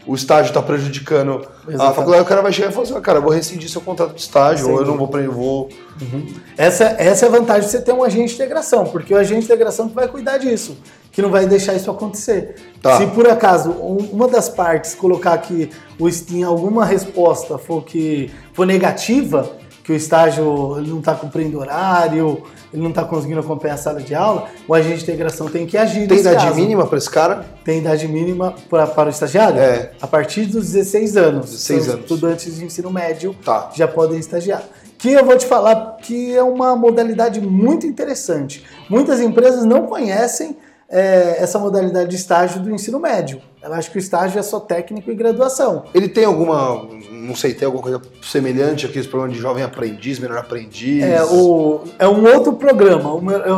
o 0.07 0.15
estágio 0.15 0.51
está 0.51 0.61
prejudicando 0.61 1.47
Exatamente. 1.67 1.81
a 1.81 1.93
faculdade, 1.93 2.23
o 2.23 2.27
cara 2.27 2.43
vai 2.43 2.53
chegar 2.53 2.69
e 2.69 2.73
falar 2.73 2.85
assim, 2.85 2.95
ah, 2.95 3.01
cara, 3.01 3.19
eu 3.19 3.23
vou 3.23 3.33
rescindir 3.33 3.71
seu 3.71 3.81
contrato 3.81 4.15
de 4.15 4.21
estágio, 4.21 4.67
Sim. 4.67 4.73
ou 4.73 4.81
eu 4.81 4.87
não 4.87 4.99
vou 4.99 5.09
vou. 5.33 5.71
Uhum. 6.01 6.27
Essa, 6.59 6.95
essa 6.99 7.25
é 7.25 7.29
a 7.29 7.33
vantagem 7.33 7.65
de 7.65 7.71
você 7.71 7.81
ter 7.81 7.93
um 7.93 8.03
agente 8.03 8.29
de 8.29 8.35
integração, 8.35 8.85
porque 8.85 9.15
o 9.15 9.17
agente 9.17 9.41
de 9.41 9.45
integração 9.47 9.89
que 9.89 9.95
vai 9.95 10.09
cuidar 10.09 10.37
disso 10.37 10.77
que 11.19 11.23
não 11.23 11.31
vai 11.31 11.47
deixar 11.47 11.75
isso 11.75 11.91
acontecer. 11.91 12.55
Tá. 12.81 12.97
Se 12.97 13.09
por 13.09 13.29
acaso 13.29 13.73
uma 13.73 14.29
das 14.29 14.49
partes 14.49 14.95
colocar 14.95 15.37
que 15.39 15.69
o 15.99 16.09
em 16.09 16.45
alguma 16.45 16.85
resposta 16.85 17.59
for 17.59 17.83
que 17.83 18.31
for 18.53 18.65
negativa, 18.65 19.51
que 19.83 19.91
o 19.91 19.97
estágio 19.97 20.79
ele 20.79 20.91
não 20.91 21.01
está 21.01 21.17
cumprindo 21.17 21.59
horário, 21.59 22.45
ele 22.73 22.81
não 22.81 22.91
está 22.91 23.05
conseguindo 23.05 23.41
acompanhar 23.41 23.75
a 23.75 23.79
sala 23.79 24.01
de 24.01 24.15
aula, 24.15 24.47
o 24.69 24.73
agente 24.73 24.99
de 24.99 25.03
integração 25.03 25.49
tem 25.49 25.67
que 25.67 25.77
agir. 25.77 26.07
Tem 26.07 26.21
idade 26.21 26.37
caso. 26.37 26.55
mínima 26.55 26.87
para 26.87 26.99
esse 26.99 27.11
cara? 27.11 27.45
Tem 27.65 27.81
idade 27.81 28.07
mínima 28.07 28.55
pra, 28.71 28.87
para 28.87 29.09
o 29.09 29.11
estagiário? 29.11 29.59
É. 29.59 29.91
A 30.01 30.07
partir 30.07 30.47
dos 30.47 30.71
16 30.71 31.17
anos. 31.17 31.47
16 31.47 31.83
então, 31.83 31.95
anos. 31.95 32.05
Estudantes 32.05 32.57
de 32.59 32.65
ensino 32.65 32.93
médio 32.93 33.35
tá. 33.45 33.73
já 33.75 33.89
podem 33.89 34.21
estagiar. 34.21 34.63
Que 34.97 35.15
eu 35.15 35.25
vou 35.25 35.37
te 35.37 35.47
falar 35.47 35.97
que 36.01 36.37
é 36.37 36.43
uma 36.45 36.77
modalidade 36.77 37.41
muito 37.41 37.89
interessante. 37.89 38.65
Muitas 38.89 39.21
empresas 39.21 39.65
não 39.65 39.87
conhecem 39.87 40.57
é, 40.89 41.43
essa 41.43 41.59
modalidade 41.59 42.09
de 42.09 42.17
estágio 42.17 42.61
do 42.61 42.71
ensino 42.71 42.99
médio. 42.99 43.43
Ela 43.61 43.77
acha 43.77 43.91
que 43.91 43.99
o 43.99 43.99
estágio 43.99 44.39
é 44.39 44.43
só 44.43 44.59
técnico 44.59 45.11
e 45.11 45.15
graduação. 45.15 45.85
Ele 45.93 46.09
tem 46.09 46.25
alguma, 46.25 46.89
não 47.11 47.37
sei, 47.37 47.53
tem 47.53 47.67
alguma 47.67 47.83
coisa 47.83 48.01
semelhante 48.23 48.87
àqueles 48.87 49.07
programas 49.07 49.37
de 49.37 49.43
jovem 49.43 49.63
aprendiz, 49.63 50.19
menor 50.19 50.39
aprendiz? 50.39 51.03
É, 51.03 51.23
o, 51.25 51.83
é 51.99 52.09
um 52.09 52.25
outro 52.25 52.55
programa. 52.55 53.11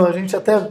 A 0.09 0.13
gente 0.13 0.35
até 0.35 0.69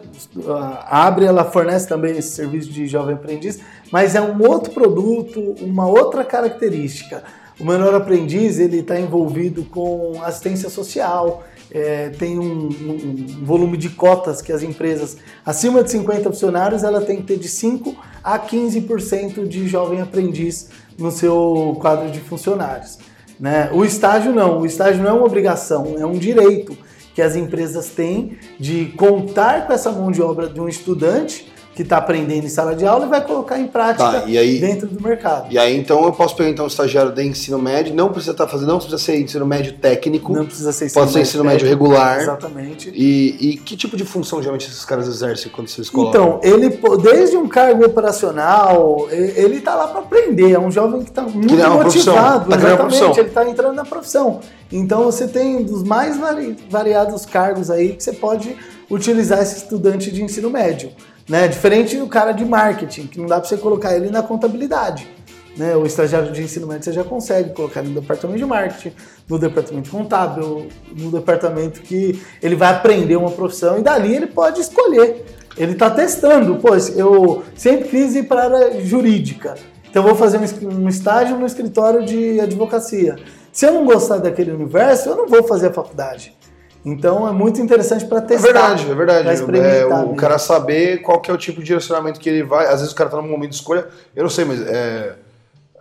abre, 0.85 1.25
ela 1.25 1.45
fornece 1.45 1.87
também 1.87 2.17
esse 2.17 2.31
serviço 2.31 2.69
de 2.69 2.87
jovem 2.87 3.15
aprendiz, 3.15 3.59
mas 3.91 4.15
é 4.15 4.21
um 4.21 4.45
outro 4.45 4.73
produto, 4.73 5.55
uma 5.61 5.87
outra 5.87 6.25
característica. 6.25 7.23
O 7.59 7.65
menor 7.65 7.93
aprendiz 7.93 8.57
ele 8.57 8.79
está 8.79 8.99
envolvido 8.99 9.63
com 9.65 10.21
assistência 10.23 10.69
social, 10.69 11.43
é, 11.71 12.09
tem 12.09 12.39
um, 12.39 12.67
um, 12.67 13.45
volume 13.45 13.77
de 13.77 13.89
cotas 13.89 14.41
que 14.41 14.51
as 14.51 14.63
empresas 14.63 15.17
acima 15.45 15.83
de 15.83 15.91
50 15.91 16.23
funcionários 16.23 16.83
ela 16.83 17.01
tem 17.01 17.17
que 17.17 17.23
ter 17.23 17.37
de 17.37 17.47
5 17.47 17.95
a 18.23 18.39
15% 18.39 19.47
de 19.47 19.67
jovem 19.67 20.01
aprendiz 20.01 20.69
no 20.97 21.11
seu 21.11 21.77
quadro 21.79 22.09
de 22.11 22.19
funcionários. 22.19 22.97
Né? 23.39 23.69
O 23.71 23.85
estágio 23.85 24.33
não, 24.33 24.61
o 24.61 24.65
estágio 24.65 25.01
não 25.01 25.09
é 25.09 25.13
uma 25.13 25.25
obrigação, 25.25 25.95
é 25.97 26.05
um 26.05 26.17
direito 26.17 26.77
que 27.13 27.21
as 27.21 27.35
empresas 27.35 27.89
têm 27.89 28.37
de 28.59 28.85
contar 28.97 29.67
com 29.67 29.73
essa 29.73 29.91
mão 29.91 30.11
de 30.11 30.21
obra 30.21 30.47
de 30.47 30.59
um 30.59 30.67
estudante 30.67 31.51
que 31.79 31.83
está 31.83 31.95
aprendendo 31.95 32.45
em 32.45 32.49
sala 32.49 32.75
de 32.75 32.85
aula 32.85 33.05
e 33.05 33.09
vai 33.09 33.25
colocar 33.25 33.57
em 33.57 33.65
prática 33.65 34.03
Tá, 34.03 34.23
aí- 34.25 34.59
dentro 34.59 34.85
do 34.85 35.01
mercado. 35.01 35.47
E 35.49 35.57
aí, 35.57 35.77
então, 35.77 36.03
eu 36.03 36.11
posso 36.11 36.35
pegar 36.35 36.49
então 36.49 36.65
um 36.65 36.67
estagiário 36.67 37.09
de 37.13 37.23
ensino 37.23 37.57
médio, 37.57 37.95
não 37.95 38.09
precisa 38.11 38.33
estar 38.33 38.49
fazendo, 38.49 38.67
não 38.67 38.79
precisa 38.79 38.97
ser 38.97 39.17
ensino 39.21 39.45
médio 39.45 39.71
técnico, 39.77 40.33
Não 40.33 40.45
precisa 40.45 40.73
ser 40.73 40.91
pode 40.91 41.13
ser 41.13 41.21
ensino 41.21 41.41
médio 41.45 41.65
regular. 41.65 42.19
Exatamente. 42.19 42.91
E, 42.93 43.37
e 43.53 43.57
que 43.57 43.77
tipo 43.77 43.95
de 43.95 44.03
função 44.03 44.39
geralmente 44.41 44.67
esses 44.67 44.83
caras 44.83 45.07
exercem 45.07 45.49
quando 45.49 45.69
vocês 45.69 45.89
colocam? 45.89 46.39
Então, 46.39 46.39
ele, 46.43 46.77
desde 47.01 47.37
um 47.37 47.47
cargo 47.47 47.85
operacional, 47.85 49.07
ele 49.09 49.55
está 49.59 49.73
lá 49.75 49.87
para 49.87 49.99
aprender. 50.01 50.51
É 50.51 50.59
um 50.59 50.69
jovem 50.69 51.01
que 51.01 51.09
está 51.11 51.21
muito 51.21 51.53
é 51.57 51.65
uma 51.65 51.79
profissão, 51.79 52.13
motivado. 52.13 52.49
tá 52.49 52.57
exatamente, 52.57 53.19
ele 53.21 53.27
está 53.29 53.49
entrando 53.49 53.75
na 53.75 53.85
profissão. 53.85 54.41
Então, 54.69 55.05
você 55.05 55.29
tem 55.29 55.63
dos 55.63 55.81
mais 55.81 56.17
vari- 56.17 56.57
variados 56.69 57.25
cargos 57.25 57.71
aí 57.71 57.93
que 57.93 58.03
você 58.03 58.11
pode 58.11 58.53
utilizar 58.91 59.41
esse 59.41 59.57
estudante 59.57 60.11
de 60.11 60.21
ensino 60.23 60.49
médio. 60.49 60.91
Né? 61.29 61.47
Diferente 61.47 61.95
do 61.95 62.07
cara 62.07 62.31
de 62.31 62.43
marketing, 62.43 63.05
que 63.05 63.19
não 63.19 63.27
dá 63.27 63.39
para 63.39 63.47
você 63.47 63.55
colocar 63.55 63.95
ele 63.95 64.09
na 64.09 64.23
contabilidade. 64.23 65.07
Né? 65.55 65.75
O 65.75 65.85
estagiário 65.85 66.31
de 66.31 66.41
ensino 66.41 66.65
médio 66.65 66.85
você 66.85 66.91
já 66.93 67.03
consegue 67.03 67.53
colocar 67.53 67.83
no 67.83 67.93
departamento 67.93 68.39
de 68.39 68.45
marketing, 68.45 68.95
no 69.27 69.37
departamento 69.37 69.91
contábil, 69.91 70.67
no 70.97 71.11
departamento 71.11 71.81
que 71.81 72.19
ele 72.41 72.55
vai 72.55 72.69
aprender 72.69 73.15
uma 73.15 73.31
profissão 73.31 73.77
e 73.77 73.81
dali 73.83 74.15
ele 74.15 74.27
pode 74.27 74.59
escolher. 74.59 75.23
Ele 75.55 75.73
está 75.73 75.89
testando. 75.89 76.55
Pô, 76.55 76.75
eu 76.95 77.43
sempre 77.55 77.89
quis 77.89 78.15
ir 78.15 78.23
para 78.23 78.41
a 78.41 78.45
área 78.45 78.81
jurídica, 78.81 79.55
então 79.89 80.03
vou 80.03 80.15
fazer 80.15 80.39
um 80.39 80.87
estágio 80.87 81.37
no 81.37 81.45
escritório 81.45 82.05
de 82.05 82.39
advocacia. 82.39 83.17
Se 83.51 83.65
eu 83.65 83.73
não 83.73 83.85
gostar 83.85 84.17
daquele 84.17 84.51
universo, 84.51 85.09
eu 85.09 85.15
não 85.15 85.27
vou 85.27 85.43
fazer 85.43 85.67
a 85.67 85.73
faculdade. 85.73 86.37
Então 86.85 87.27
é 87.27 87.31
muito 87.31 87.59
interessante 87.61 88.05
para 88.05 88.19
É 88.19 88.21
testar. 88.21 88.43
verdade, 88.45 88.89
é 88.89 88.95
verdade. 88.95 89.27
É, 89.29 89.85
o 89.85 89.89
mesmo. 89.89 90.15
cara 90.15 90.37
saber 90.37 91.01
qual 91.01 91.19
que 91.19 91.29
é 91.29 91.33
o 91.33 91.37
tipo 91.37 91.59
de 91.59 91.65
direcionamento 91.65 92.19
que 92.19 92.29
ele 92.29 92.43
vai. 92.43 92.65
Às 92.67 92.79
vezes 92.79 92.91
o 92.91 92.95
cara 92.95 93.09
tá 93.09 93.17
num 93.17 93.27
momento 93.27 93.49
de 93.49 93.55
escolha, 93.55 93.87
eu 94.15 94.23
não 94.23 94.29
sei, 94.29 94.45
mas 94.45 94.61
é, 94.61 95.15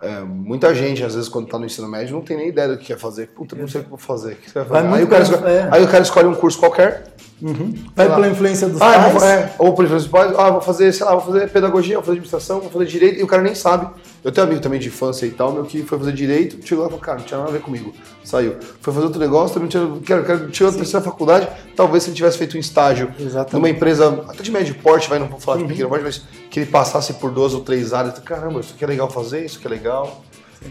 é, 0.01 0.19
muita 0.21 0.73
gente, 0.75 1.03
às 1.03 1.15
vezes, 1.15 1.29
quando 1.29 1.47
tá 1.47 1.57
no 1.57 1.65
ensino 1.65 1.87
médio, 1.87 2.13
não 2.15 2.21
tem 2.21 2.35
nem 2.37 2.49
ideia 2.49 2.67
do 2.67 2.77
que 2.77 2.85
quer 2.87 2.97
fazer. 2.97 3.27
Puta, 3.27 3.55
não 3.55 3.67
sei 3.67 3.81
o 3.81 3.83
que 3.85 3.89
vou 3.89 3.97
fazer. 3.99 4.33
O 4.33 4.35
que 4.35 4.49
você 4.49 4.59
vai 4.63 4.65
Vai 4.65 4.81
fazer? 4.81 4.87
muito 4.89 4.99
Aí 4.99 5.03
o, 5.03 5.07
cara 5.09 5.23
escolhe, 5.23 5.53
é. 5.53 5.67
aí 5.71 5.83
o 5.83 5.87
cara 5.87 6.03
escolhe 6.03 6.27
um 6.27 6.35
curso 6.35 6.59
qualquer. 6.59 7.03
Uhum. 7.41 7.73
Vai 7.95 8.09
pela 8.09 8.27
influência 8.27 8.67
dos 8.67 8.81
Ah, 8.81 8.93
pais. 8.99 9.13
vou, 9.13 9.23
é, 9.23 9.53
ou 9.57 9.73
por 9.73 9.85
exemplo, 9.85 10.09
pais, 10.09 10.33
ah, 10.37 10.49
vou 10.51 10.59
fazer, 10.61 10.91
sei 10.93 11.05
lá, 11.05 11.15
vou 11.15 11.21
fazer 11.33 11.49
pedagogia, 11.49 11.95
vou 11.95 12.03
fazer 12.03 12.17
administração, 12.17 12.59
vou 12.59 12.69
fazer 12.69 12.85
direito, 12.85 13.19
e 13.19 13.23
o 13.23 13.27
cara 13.27 13.41
nem 13.41 13.55
sabe. 13.55 13.87
Eu 14.23 14.31
tenho 14.31 14.45
amigo 14.47 14.61
também 14.61 14.79
de 14.79 14.87
infância 14.89 15.25
e 15.25 15.31
tal, 15.31 15.53
meu 15.53 15.63
que 15.63 15.81
foi 15.83 15.97
fazer 15.97 16.11
direito, 16.11 16.65
chegou 16.67 16.83
lá 16.83 16.87
e 16.89 16.91
falou, 16.91 17.03
cara, 17.05 17.17
não 17.19 17.25
tinha 17.25 17.37
nada 17.37 17.49
a 17.49 17.53
ver 17.53 17.61
comigo. 17.61 17.93
Saiu. 18.23 18.55
Foi 18.81 18.93
fazer 18.93 19.05
outro 19.05 19.19
negócio, 19.19 19.53
também 19.53 19.69
tinha. 19.69 19.87
Quero, 20.05 20.25
quero, 20.25 20.49
tirou 20.51 20.71
a 20.71 20.75
terceira 20.75 21.03
faculdade, 21.03 21.47
talvez 21.75 22.03
se 22.03 22.09
ele 22.09 22.15
tivesse 22.17 22.37
feito 22.37 22.57
um 22.57 22.59
estágio 22.59 23.11
Exatamente. 23.19 23.53
numa 23.53 23.69
empresa, 23.69 24.23
até 24.27 24.43
de 24.43 24.51
médio 24.51 24.75
porte, 24.75 25.09
vai, 25.09 25.19
não 25.19 25.27
vou 25.27 25.39
falar 25.39 25.57
de 25.59 25.65
pequeno 25.65 25.87
porte, 25.89 26.03
mas 26.03 26.21
que 26.49 26.59
ele 26.59 26.69
passasse 26.69 27.13
por 27.13 27.31
duas 27.31 27.53
ou 27.53 27.61
três 27.61 27.93
áreas. 27.93 28.17
Caramba, 28.19 28.59
isso 28.59 28.73
aqui 28.75 28.83
é 28.83 28.87
legal 28.87 29.09
fazer, 29.09 29.45
isso 29.45 29.57
aqui 29.57 29.67
é 29.67 29.69
legal. 29.69 30.21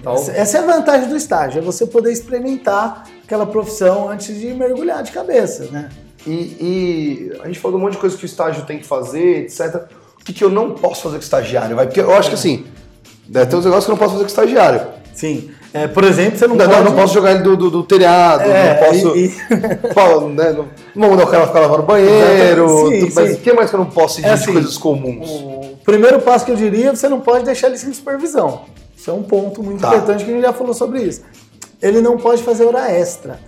Tal. 0.02 0.14
Essa- 0.16 0.58
é 0.58 0.60
a 0.60 0.66
vantagem 0.66 1.08
do 1.08 1.16
estágio, 1.16 1.58
é 1.60 1.62
você 1.62 1.86
poder 1.86 2.12
experimentar 2.12 3.04
aquela 3.24 3.46
profissão 3.46 4.10
antes 4.10 4.38
de 4.38 4.48
mergulhar 4.52 5.02
de 5.02 5.10
cabeça, 5.12 5.64
né? 5.72 5.88
E, 6.26 6.30
e 6.60 7.40
a 7.42 7.46
gente 7.46 7.58
falou 7.58 7.78
de 7.78 7.82
um 7.82 7.86
monte 7.86 7.94
de 7.94 8.00
coisa 8.00 8.16
que 8.16 8.24
o 8.24 8.26
estágio 8.26 8.66
tem 8.66 8.78
que 8.78 8.86
fazer, 8.86 9.44
etc. 9.44 9.86
O 10.20 10.24
que, 10.24 10.32
que 10.34 10.44
eu 10.44 10.50
não 10.50 10.72
posso 10.72 11.02
fazer 11.04 11.16
com 11.16 11.22
estagiário? 11.22 11.74
Vai? 11.74 11.86
Porque 11.86 12.00
eu 12.00 12.12
acho 12.14 12.28
que 12.28 12.34
assim, 12.34 12.66
deve 13.28 13.46
ter 13.46 13.56
uns 13.56 13.64
negócios 13.64 13.84
que 13.86 13.90
eu 13.90 13.94
não 13.94 13.98
posso 13.98 14.12
fazer 14.12 14.24
com 14.24 14.28
o 14.28 14.30
estagiário. 14.44 14.80
Sim. 15.14 15.50
É, 15.74 15.86
por 15.86 16.02
exemplo, 16.04 16.38
você 16.38 16.46
não, 16.46 16.56
Não, 16.56 16.64
pode... 16.66 16.78
não, 16.78 16.84
não 16.90 16.96
posso 16.96 17.12
jogar 17.14 17.32
ele 17.32 17.42
do, 17.42 17.56
do, 17.56 17.70
do 17.70 17.82
telhado, 17.82 18.42
É, 18.42 18.80
não 18.80 18.86
posso. 18.88 19.16
e- 19.16 19.28
Pô, 19.92 20.28
né, 20.28 20.50
não, 20.52 20.64
não 20.94 21.08
vou 21.08 21.10
mandar 21.10 21.24
o 21.24 21.26
cara 21.26 21.46
ficar 21.46 21.60
lavando 21.60 21.82
banheiro. 21.82 22.68
Sim, 22.88 23.00
tudo, 23.00 23.14
mas 23.14 23.28
sim. 23.30 23.34
o 23.34 23.38
que 23.40 23.52
mais 23.52 23.68
que 23.68 23.76
eu 23.76 23.80
não 23.80 23.86
posso 23.86 24.14
exigir 24.14 24.30
É 24.30 24.32
assim, 24.32 24.52
coisas 24.52 24.78
comuns? 24.78 25.28
O 25.28 25.76
primeiro 25.84 26.20
passo 26.20 26.44
que 26.46 26.52
eu 26.52 26.56
diria, 26.56 26.94
você 26.94 27.08
não 27.08 27.20
pode 27.20 27.44
deixar 27.44 27.66
ele 27.68 27.76
sem 27.76 27.92
supervisão. 27.92 28.62
Isso 28.96 29.10
é 29.10 29.12
um 29.12 29.22
ponto 29.22 29.62
muito 29.62 29.80
Tá. 29.80 29.88
importante 29.88 30.24
que 30.24 30.30
a 30.30 30.34
gente 30.34 30.42
já 30.42 30.52
falou 30.52 30.72
sobre 30.72 31.02
isso. 31.02 31.20
Ele 31.82 32.00
não 32.00 32.16
pode 32.16 32.42
fazer 32.42 32.64
hora 32.64 32.90
extra. 32.90 33.38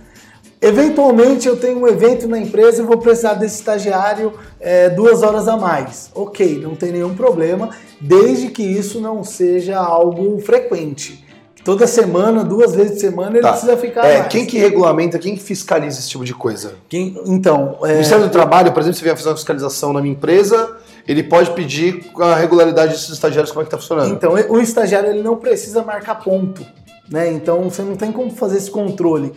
Eventualmente 0.61 1.47
eu 1.47 1.57
tenho 1.57 1.79
um 1.79 1.87
evento 1.87 2.27
na 2.27 2.37
empresa 2.37 2.83
e 2.83 2.85
vou 2.85 2.97
precisar 2.99 3.33
desse 3.33 3.55
estagiário 3.55 4.33
é, 4.59 4.89
duas 4.89 5.23
horas 5.23 5.47
a 5.47 5.57
mais. 5.57 6.11
Ok, 6.13 6.59
não 6.61 6.75
tem 6.75 6.91
nenhum 6.91 7.15
problema, 7.15 7.71
desde 7.99 8.49
que 8.49 8.61
isso 8.61 9.01
não 9.01 9.23
seja 9.23 9.77
algo 9.79 10.39
frequente. 10.39 11.25
Toda 11.65 11.87
semana, 11.87 12.43
duas 12.43 12.75
vezes 12.75 12.93
por 12.93 12.99
semana, 12.99 13.31
ele 13.31 13.41
Tá. 13.41 13.51
precisa 13.53 13.75
ficar 13.77 14.05
É, 14.05 14.19
mais. 14.19 14.31
quem 14.31 14.45
que 14.45 14.57
regulamenta, 14.59 15.17
quem 15.17 15.35
que 15.35 15.41
fiscaliza 15.41 15.99
esse 15.99 16.09
tipo 16.09 16.23
de 16.23 16.33
coisa? 16.35 16.73
Quem- 16.87 17.19
então, 17.25 17.77
O 17.81 17.85
é, 17.87 17.93
Ministério 17.93 18.25
do 18.25 18.31
Trabalho, 18.31 18.71
por 18.71 18.81
exemplo, 18.81 18.97
se 18.97 19.03
vier 19.03 19.15
fazer 19.17 19.29
uma 19.29 19.35
fiscalização 19.35 19.91
na 19.93 20.01
minha 20.01 20.13
empresa, 20.13 20.75
ele 21.07 21.23
pode 21.23 21.51
pedir 21.51 22.05
a 22.19 22.35
regularidade 22.35 22.93
desses 22.93 23.09
estagiários, 23.09 23.51
como 23.51 23.61
é 23.63 23.65
que 23.65 23.71
tá 23.71 23.77
funcionando. 23.77 24.11
Então, 24.13 24.33
o 24.33 24.59
estagiário 24.59 25.09
ele 25.09 25.23
não 25.23 25.37
precisa 25.37 25.83
marcar 25.83 26.15
ponto, 26.23 26.63
né? 27.09 27.31
Então, 27.31 27.63
você 27.69 27.81
não 27.81 27.95
tem 27.95 28.11
como 28.11 28.29
fazer 28.31 28.57
esse 28.57 28.69
controle. 28.69 29.31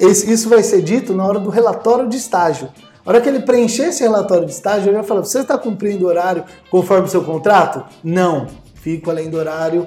Isso 0.00 0.48
vai 0.48 0.62
ser 0.62 0.82
dito 0.82 1.14
na 1.14 1.26
hora 1.26 1.38
do 1.38 1.50
relatório 1.50 2.08
de 2.08 2.16
estágio. 2.16 2.68
A 3.04 3.10
hora 3.10 3.20
que 3.20 3.28
ele 3.28 3.40
preencher 3.40 3.88
esse 3.88 4.02
relatório 4.02 4.46
de 4.46 4.52
estágio, 4.52 4.88
ele 4.88 4.96
vai 4.96 5.04
falar: 5.04 5.22
você 5.22 5.40
está 5.40 5.58
cumprindo 5.58 6.06
o 6.06 6.08
horário 6.08 6.44
conforme 6.70 7.06
o 7.06 7.10
seu 7.10 7.22
contrato? 7.22 7.84
Não, 8.02 8.46
fico 8.74 9.10
além 9.10 9.28
do 9.28 9.36
horário 9.36 9.86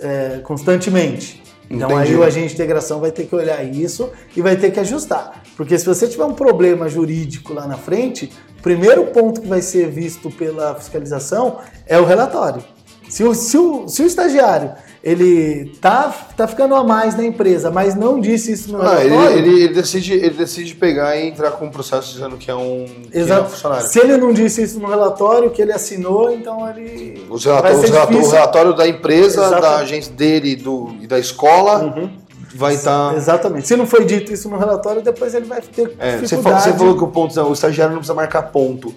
é, 0.00 0.40
constantemente. 0.42 1.42
Então 1.68 1.90
Entendi. 1.90 2.12
aí 2.12 2.16
o 2.16 2.22
agente 2.22 2.48
de 2.48 2.54
integração 2.54 3.00
vai 3.00 3.10
ter 3.10 3.24
que 3.24 3.34
olhar 3.34 3.62
isso 3.64 4.10
e 4.36 4.40
vai 4.40 4.56
ter 4.56 4.70
que 4.70 4.78
ajustar. 4.78 5.42
Porque 5.56 5.76
se 5.78 5.84
você 5.84 6.06
tiver 6.06 6.24
um 6.24 6.34
problema 6.34 6.88
jurídico 6.88 7.52
lá 7.52 7.66
na 7.66 7.76
frente, 7.76 8.30
o 8.58 8.62
primeiro 8.62 9.06
ponto 9.06 9.40
que 9.40 9.48
vai 9.48 9.60
ser 9.60 9.88
visto 9.88 10.30
pela 10.30 10.74
fiscalização 10.76 11.58
é 11.86 11.98
o 11.98 12.04
relatório. 12.04 12.62
Se 13.08 13.22
o, 13.24 13.34
se 13.34 13.56
o, 13.56 13.88
se 13.88 14.02
o 14.02 14.06
estagiário 14.06 14.72
ele 15.02 15.72
tá, 15.80 16.12
tá 16.36 16.48
ficando 16.48 16.74
a 16.74 16.82
mais 16.82 17.16
na 17.16 17.24
empresa, 17.24 17.70
mas 17.70 17.94
não 17.94 18.18
disse 18.20 18.50
isso 18.52 18.72
no 18.72 18.82
Ah, 18.82 19.00
ele, 19.04 19.10
relatório, 19.14 19.38
ele, 19.38 19.62
ele 19.64 19.74
decide, 19.74 20.12
ele 20.14 20.30
decide 20.30 20.74
pegar 20.74 21.16
e 21.16 21.28
entrar 21.28 21.52
com 21.52 21.66
um 21.66 21.70
processo 21.70 22.12
dizendo 22.12 22.36
que 22.36 22.50
é 22.50 22.54
um, 22.56 22.84
que 23.10 23.16
é 23.16 23.20
um 23.20 23.22
Exato. 23.22 23.50
funcionário. 23.50 23.86
Se 23.86 24.00
ele 24.00 24.16
não 24.16 24.32
disse 24.32 24.62
isso 24.64 24.80
no 24.80 24.88
relatório 24.88 25.50
que 25.50 25.62
ele 25.62 25.72
assinou, 25.72 26.30
então 26.32 26.68
ele. 26.68 27.24
Os 27.30 27.44
vai 27.44 27.54
relatórios, 27.54 27.84
os 27.84 27.90
relatórios- 27.90 28.26
o 28.26 28.30
relatório 28.32 28.74
da 28.74 28.88
empresa, 28.88 29.42
Exato. 29.46 29.62
da 29.62 29.76
agência 29.76 30.12
dele 30.12 30.50
e 30.50 30.56
do, 30.56 30.96
e 31.00 31.06
da 31.06 31.18
escola 31.20 31.84
Uhum. 31.84 32.10
vai 32.56 32.74
estar. 32.74 33.14
Exatamente. 33.14 33.68
Se 33.68 33.76
não 33.76 33.86
foi 33.86 34.04
dito 34.04 34.32
isso 34.32 34.48
no 34.48 34.58
relatório, 34.58 35.02
depois 35.02 35.32
ele 35.34 35.46
vai 35.46 35.60
ter 35.60 35.94
É, 36.00 36.16
você, 36.18 36.36
falou, 36.38 36.58
você 36.58 36.72
falou 36.72 36.96
que 36.96 37.04
o 37.04 37.08
ponto, 37.08 37.36
não, 37.36 37.50
o 37.50 37.52
estagiário 37.52 37.92
não 37.92 38.00
precisa 38.00 38.14
marcar 38.14 38.42
ponto. 38.50 38.92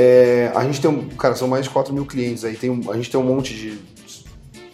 É, 0.00 0.52
a 0.54 0.62
gente 0.64 0.80
tem 0.80 0.88
um. 0.88 1.08
Cara, 1.08 1.34
são 1.34 1.48
mais 1.48 1.64
de 1.64 1.70
4 1.70 1.92
mil 1.92 2.06
clientes 2.06 2.44
aí. 2.44 2.54
Tem 2.54 2.70
um- 2.70 2.88
a 2.90 2.94
gente 2.96 3.10
tem 3.10 3.18
um 3.18 3.24
monte 3.24 3.52
de 3.52 3.76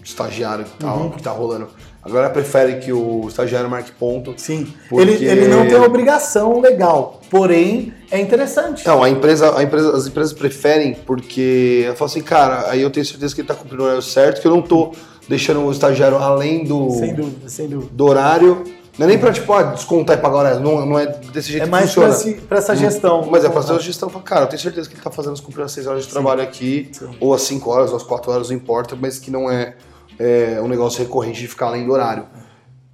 estagiário 0.04 0.66
e 0.66 0.83
tal 0.83 0.99
Uhum. 0.99 1.11
que 1.11 1.23
tá 1.23 1.31
rolando. 1.31 1.69
Agora 2.02 2.28
prefere 2.28 2.81
que 2.81 2.93
o 2.93 3.26
estagiário 3.26 3.71
marque 3.71 3.90
ponto. 3.93 4.35
Sim. 4.37 4.66
Porque- 4.90 5.11
Ele, 5.11 5.25
ele 5.25 5.49
não 5.49 5.66
tem 5.66 5.76
obrigação 5.76 6.61
legal, 6.61 7.23
porém 7.31 7.95
é 8.11 8.21
interessante. 8.21 8.87
Não, 8.87 9.02
a 9.02 9.09
empresa, 9.09 9.57
a 9.57 9.62
empresa, 9.62 9.97
as 9.97 10.07
empresas 10.07 10.35
preferem 10.35 10.95
porque 11.07 11.85
ela 11.87 11.97
fala 11.97 12.11
assim, 12.11 12.21
cara, 12.21 12.69
aí 12.71 12.83
eu 12.83 12.90
tenho 12.90 13.07
certeza 13.07 13.35
que 13.35 13.40
ele 13.40 13.49
tá 13.49 13.54
cumprindo 13.54 13.83
o 13.83 13.87
horário 13.87 14.02
certo, 14.02 14.43
que 14.43 14.47
eu 14.47 14.50
não 14.54 14.61
tô 14.61 14.93
deixando 15.26 15.61
o 15.61 15.73
estagiário 15.73 16.19
além 16.19 16.64
do, 16.64 16.90
Sem 16.90 17.14
dúvida, 17.14 17.49
sem 17.49 17.66
dúvida. 17.69 17.90
do 17.95 18.04
horário. 18.04 18.62
Não 18.99 19.07
é 19.07 19.09
nem 19.09 19.19
pra, 19.19 19.33
tipo, 19.33 19.53
ah, 19.53 19.63
descontar 19.65 20.17
e 20.17 20.21
pagar 20.21 20.37
horário. 20.37 20.61
Não, 20.61 20.87
não 20.87 20.99
é 20.99 21.07
desse 21.07 21.49
jeito 21.51 21.63
É 21.63 21.67
que 21.67 21.71
mais 21.71 21.87
funciona. 21.87 22.09
pra, 22.09 22.17
esse- 22.17 22.35
pra 22.35 22.59
essa 22.59 22.77
gestão. 22.77 23.27
Mas 23.31 23.45
é 23.45 23.49
pra 23.49 23.61
fazer 23.61 23.75
a 23.75 23.79
gestão. 23.81 24.09
Cara, 24.09 24.43
eu 24.43 24.47
tenho 24.47 24.63
certeza 24.63 24.89
que 24.89 24.95
ele 24.95 25.03
tá 25.03 25.11
fazendo 25.11 25.41
cumprir 25.43 25.63
as 25.65 25.73
6 25.73 25.87
horas 25.87 26.05
de 26.05 26.11
trabalho 26.13 26.41
aqui, 26.43 26.91
Sim. 26.93 27.11
ou 27.19 27.35
as 27.35 27.43
5 27.43 27.69
horas, 27.71 27.91
ou 27.91 27.97
as 27.97 28.03
4 28.05 28.31
horas, 28.31 28.51
não 28.51 28.57
importa, 28.57 28.95
mas 28.95 29.19
que 29.19 29.31
não 29.33 29.51
é, 29.51 29.75
é 30.19 30.61
um 30.63 30.69
negócio 30.69 31.01
recorrente 31.03 31.41
de 31.41 31.49
ficar 31.49 31.67
além 31.67 31.85
do 31.85 31.93
horário. 31.93 32.25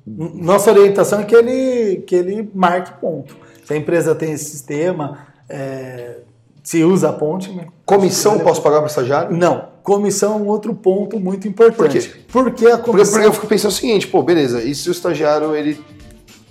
Nossa 0.07 0.71
orientação 0.71 1.21
é 1.21 1.25
que 1.25 1.35
ele, 1.37 1.97
que 2.07 2.15
ele 2.15 2.51
marque 2.55 2.99
ponto. 3.01 3.37
Se 3.65 3.75
a 3.75 3.77
empresa 3.77 4.15
tem 4.15 4.33
esse 4.33 4.47
sistema, 4.47 5.19
é, 5.49 6.17
se 6.63 6.83
usa 6.83 7.11
a 7.11 7.13
ponte. 7.13 7.53
né? 7.53 7.67
Comissão 7.85 8.39
posso 8.41 8.63
pagar 8.63 8.79
para 8.79 8.87
estagiário? 8.87 9.37
Não. 9.37 9.69
Comissão 9.83 10.35
é 10.35 10.37
um 10.37 10.47
outro 10.47 10.75
ponto 10.75 11.19
muito 11.19 11.49
importante. 11.49 12.01
quê? 12.09 12.21
Porque 12.31 12.67
a 12.67 12.79
comissão. 12.79 13.13
porque 13.13 13.27
eu 13.27 13.33
fico 13.33 13.47
pensando 13.47 13.71
o 13.71 13.75
seguinte, 13.75 14.07
pô, 14.07 14.23
beleza, 14.23 14.63
e 14.63 14.75
se 14.75 14.89
o 14.89 14.93
estagiário 14.93 15.55
ele 15.57 15.79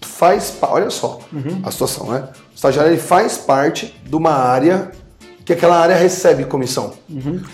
faz, 0.02 0.54
olha 0.62 0.90
só 0.90 1.20
Uhum. 1.32 1.60
a 1.64 1.72
situação, 1.72 2.08
né? 2.12 2.28
O 2.52 2.56
estagiário 2.56 2.92
ele 2.92 3.00
faz 3.02 3.38
parte 3.38 3.96
de 4.06 4.16
uma 4.16 4.32
área 4.32 4.92
que 5.46 5.54
aquela 5.54 5.78
área 5.80 5.96
recebe 5.96 6.44
comissão. 6.44 6.94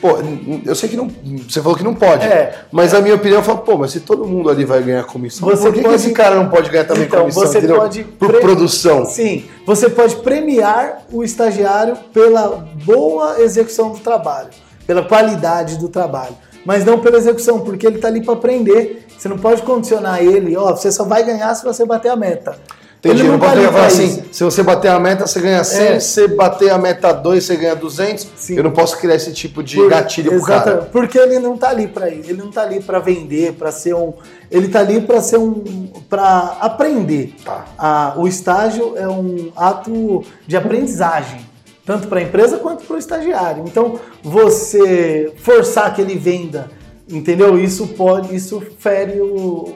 Pô, 0.02 0.18
n- 0.20 0.32
n- 0.56 0.62
eu 0.66 0.76
sei 0.76 0.90
que 0.90 0.98
não, 0.98 1.10
você 1.48 1.62
falou 1.62 1.78
que 1.78 1.84
não 1.84 1.94
pode, 1.94 2.26
Uhum. 2.26 2.32
É. 2.34 2.56
mas 2.72 2.94
a 2.94 3.00
minha 3.02 3.16
opinião, 3.16 3.40
eu 3.40 3.44
falo, 3.44 3.60
pô, 3.60 3.78
mas 3.78 3.92
se 3.92 4.02
todo 4.02 4.26
mundo 4.26 4.50
ali 4.50 4.66
vai 4.66 4.82
ganhar 4.84 5.04
comissão, 5.06 5.48
Você 5.48 5.64
por 5.68 5.74
que, 5.74 5.80
que 5.80 5.86
pode- 5.86 5.96
esse 5.96 6.12
cara 6.12 6.36
não 6.36 6.50
pode 6.50 6.70
ganhar 6.70 6.84
também 6.86 7.04
Então, 7.06 7.22
comissão, 7.22 7.44
você 7.48 7.58
entendeu? 7.60 7.78
pode 7.78 8.04
Por 8.04 8.28
pre- 8.32 8.40
produção. 8.42 9.06
Sim, 9.06 9.46
você 9.66 9.90
pode 9.90 10.16
premiar 10.18 11.04
o 11.10 11.24
estagiário 11.24 11.96
pela 12.14 12.68
boa 12.84 13.40
execução 13.42 13.92
do 13.92 14.00
trabalho, 14.00 14.50
pela 14.86 15.04
qualidade 15.04 15.78
do 15.78 15.88
trabalho, 15.90 16.36
mas 16.66 16.84
não 16.86 17.00
pela 17.00 17.18
execução, 17.18 17.60
porque 17.60 17.86
ele 17.88 17.96
está 17.98 18.08
ali 18.08 18.22
para 18.24 18.34
aprender 18.34 19.06
Você 19.18 19.30
não 19.30 19.38
pode 19.38 19.62
condicionar 19.62 20.22
ele, 20.22 20.58
ó, 20.58 20.76
você 20.76 20.92
só 20.92 21.06
vai 21.06 21.24
ganhar 21.24 21.54
se 21.56 21.64
você 21.64 21.86
bater 21.86 22.10
a 22.12 22.16
meta. 22.18 22.58
Entendi, 23.00 23.22
Ele 23.22 23.30
não 23.32 23.40
tá 23.40 23.48
pode 23.50 23.60
ali 23.60 23.68
falar 23.72 23.86
assim, 23.86 24.06
isso. 24.08 24.24
se 24.32 24.44
você 24.44 24.64
bater 24.64 24.88
a 24.90 25.00
meta, 25.00 25.26
você 25.28 25.40
ganha 25.40 25.64
100, 25.64 25.88
É. 25.88 26.00
se 26.00 26.08
você 26.08 26.28
bater 26.28 26.70
a 26.72 26.78
meta 26.78 27.12
2, 27.14 27.44
você 27.44 27.56
ganha 27.56 27.76
200. 27.76 28.28
Sim. 28.36 28.56
Eu 28.58 28.64
não 28.64 28.72
posso 28.72 28.98
criar 28.98 29.16
esse 29.16 29.32
tipo 29.32 29.62
de 29.64 29.78
Por- 29.78 29.90
gatilho 29.90 30.32
pro 30.32 30.42
cara. 30.42 30.90
Porque 30.92 31.18
ele 31.18 31.38
não 31.40 31.56
tá 31.56 31.70
ali 31.70 31.88
para 31.88 32.10
ele 32.10 32.34
não 32.34 32.50
tá 32.52 32.64
ali 32.64 32.82
para 32.82 32.98
vender, 33.00 33.54
para 33.54 33.72
ser 33.72 33.94
um, 33.96 34.12
ele 34.52 34.68
tá 34.70 34.80
ali 34.80 35.00
para 35.02 35.22
ser 35.22 35.38
um 35.38 35.64
para 36.10 36.58
aprender. 36.60 37.36
Tá. 37.46 37.66
A- 37.78 38.14
o 38.18 38.28
estágio 38.28 38.94
é 38.98 39.08
um 39.08 39.52
ato 39.56 40.24
de 40.48 40.58
aprendizagem, 40.58 41.40
tanto 41.86 42.08
para 42.08 42.20
a 42.20 42.24
empresa 42.24 42.58
quanto 42.58 42.84
para 42.86 42.96
o 42.96 43.00
estagiário. 43.00 43.64
Então, 43.68 44.00
você 44.24 45.32
forçar 45.38 45.94
que 45.94 46.02
ele 46.02 46.16
venda, 46.18 46.70
entendeu? 47.10 47.60
Isso 47.60 47.88
pode, 47.90 48.36
isso 48.36 48.62
fere 48.80 49.20
o, 49.22 49.26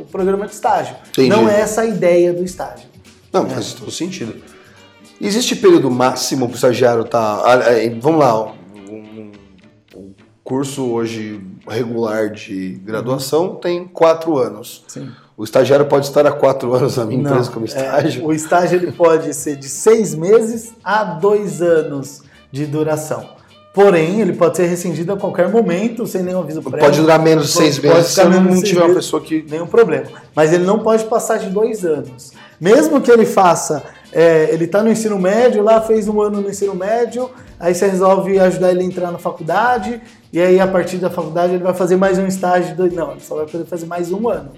o 0.01 0.07
programa 0.11 0.45
de 0.47 0.53
estágio. 0.53 0.95
Entendi. 1.09 1.29
Não 1.29 1.47
é 1.47 1.61
essa 1.61 1.81
a 1.81 1.85
ideia 1.85 2.33
do 2.33 2.43
estágio. 2.43 2.87
Não, 3.31 3.47
faz 3.47 3.73
todo 3.73 3.91
sentido. 3.91 4.35
Existe 5.21 5.55
período 5.55 5.91
máximo 5.91 6.47
para 6.47 6.53
o 6.53 6.55
estagiário 6.55 7.03
estar. 7.03 7.43
vamos 8.01 8.19
lá, 8.19 8.41
um, 8.43 8.51
um- 8.89 9.31
um 9.95 10.13
curso 10.43 10.85
hoje 10.91 11.41
regular 11.67 12.31
de 12.31 12.79
graduação 12.83 13.55
tem 13.55 13.85
quatro 13.85 14.37
anos. 14.39 14.83
Sim. 14.87 15.11
O 15.39 15.45
estagiário 15.45 15.85
pode 15.85 16.05
estar 16.05 16.27
há 16.27 16.33
quatro 16.33 16.73
anos 16.73 16.97
na 16.97 17.05
minha 17.05 17.21
empresa 17.21 17.45
Não, 17.45 17.53
como 17.53 17.65
é, 17.65 17.69
estágio. 17.69 18.25
o 18.25 18.33
estágio 18.33 18.77
ele 18.77 18.91
pode 18.91 19.33
ser 19.33 19.55
de 19.55 19.69
seis 19.69 20.13
meses 20.13 20.73
a 20.83 21.01
dois 21.05 21.61
anos 21.61 22.23
de 22.51 22.65
duração. 22.65 23.25
Porém, 23.73 24.19
ele 24.19 24.33
pode 24.33 24.57
ser 24.57 24.65
rescindido 24.65 25.13
a 25.13 25.17
qualquer 25.17 25.47
momento, 25.47 26.05
sem 26.05 26.23
nenhum 26.23 26.39
aviso 26.39 26.61
prévio. 26.61 26.79
Pode 26.79 26.99
durar 26.99 27.19
menos 27.19 27.45
de 27.45 27.51
seis 27.53 27.79
meses 27.79 28.07
se 28.07 28.23
não 28.25 28.61
tiver 28.61 28.83
uma 28.83 28.95
pessoa 28.95 29.21
que. 29.21 29.45
Nenhum 29.49 29.65
problema. 29.65 30.07
Mas 30.35 30.51
ele 30.51 30.65
não 30.65 30.79
pode 30.79 31.05
passar 31.05 31.37
de 31.37 31.49
dois 31.49 31.85
anos. 31.85 32.33
Mesmo 32.59 32.99
que 32.99 33.09
ele 33.09 33.25
faça, 33.25 33.81
é, 34.11 34.49
ele 34.51 34.65
está 34.65 34.83
no 34.83 34.91
ensino 34.91 35.17
médio, 35.17 35.63
lá 35.63 35.79
fez 35.79 36.09
um 36.09 36.19
ano 36.19 36.41
no 36.41 36.49
ensino 36.49 36.75
médio, 36.75 37.29
aí 37.57 37.73
você 37.73 37.87
resolve 37.87 38.37
ajudar 38.37 38.71
ele 38.71 38.81
a 38.81 38.83
entrar 38.83 39.09
na 39.09 39.17
faculdade, 39.17 40.01
e 40.33 40.41
aí 40.41 40.59
a 40.59 40.67
partir 40.67 40.97
da 40.97 41.09
faculdade 41.09 41.53
ele 41.53 41.63
vai 41.63 41.73
fazer 41.73 41.95
mais 41.95 42.19
um 42.19 42.27
estágio 42.27 42.71
de 42.71 42.73
dois. 42.73 42.91
Não, 42.91 43.11
ele 43.11 43.21
só 43.21 43.35
vai 43.35 43.45
poder 43.45 43.63
fazer 43.63 43.85
mais 43.85 44.11
um 44.11 44.27
ano. 44.27 44.51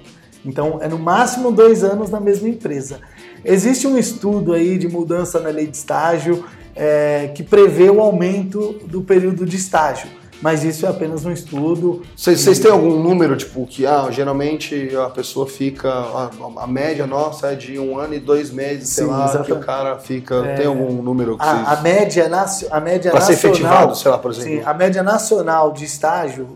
Então, 0.45 0.79
é 0.81 0.87
no 0.87 0.97
máximo 0.97 1.51
dois 1.51 1.83
anos 1.83 2.09
na 2.09 2.19
mesma 2.19 2.47
empresa. 2.49 2.99
Existe 3.43 3.87
um 3.87 3.97
estudo 3.97 4.53
aí 4.53 4.77
de 4.77 4.87
mudança 4.87 5.39
na 5.39 5.49
lei 5.49 5.67
de 5.67 5.77
estágio 5.77 6.43
é, 6.75 7.31
que 7.35 7.43
prevê 7.43 7.89
o 7.89 7.99
aumento 8.01 8.73
do 8.85 9.01
período 9.01 9.45
de 9.45 9.57
estágio, 9.57 10.07
mas 10.41 10.63
isso 10.63 10.85
é 10.85 10.89
apenas 10.89 11.25
um 11.25 11.31
estudo. 11.31 12.01
Vocês, 12.15 12.57
têm 12.59 12.71
algum 12.71 12.99
número, 13.01 13.35
tipo, 13.35 13.65
que 13.67 13.85
ah, 13.85 14.07
geralmente 14.09 14.89
a 14.95 15.09
pessoa 15.09 15.45
fica. 15.45 15.91
A, 15.91 16.29
a 16.57 16.65
média 16.67 17.05
nossa 17.05 17.51
é 17.51 17.55
de 17.55 17.77
um 17.77 17.99
ano 17.99 18.13
e 18.15 18.19
dois 18.19 18.49
meses, 18.51 18.89
sei 18.89 19.05
Sim, 19.05 19.11
lá, 19.11 19.17
que 19.17 19.23
o 19.23 19.29
exatamente. 19.35 19.65
cara 19.65 19.99
fica. 19.99 20.41
Tem 20.55 20.65
algum 20.65 21.01
número 21.03 21.37
que 21.37 21.43
A, 21.43 21.51
a 21.51 21.63
vocês. 21.75 21.81
média, 21.81 22.29
nacio- 22.29 22.67
a 22.71 22.79
média 22.79 23.11
Pra 23.11 23.21
ser 23.21 23.33
nacional. 23.33 23.55
efetivado, 23.55 23.95
sei 23.95 24.09
lá, 24.11 24.17
por 24.17 24.31
exemplo. 24.31 24.49
Sim, 24.49 24.61
a 24.65 24.73
média 24.73 25.03
nacional 25.03 25.71
de 25.73 25.85
estágio, 25.85 26.47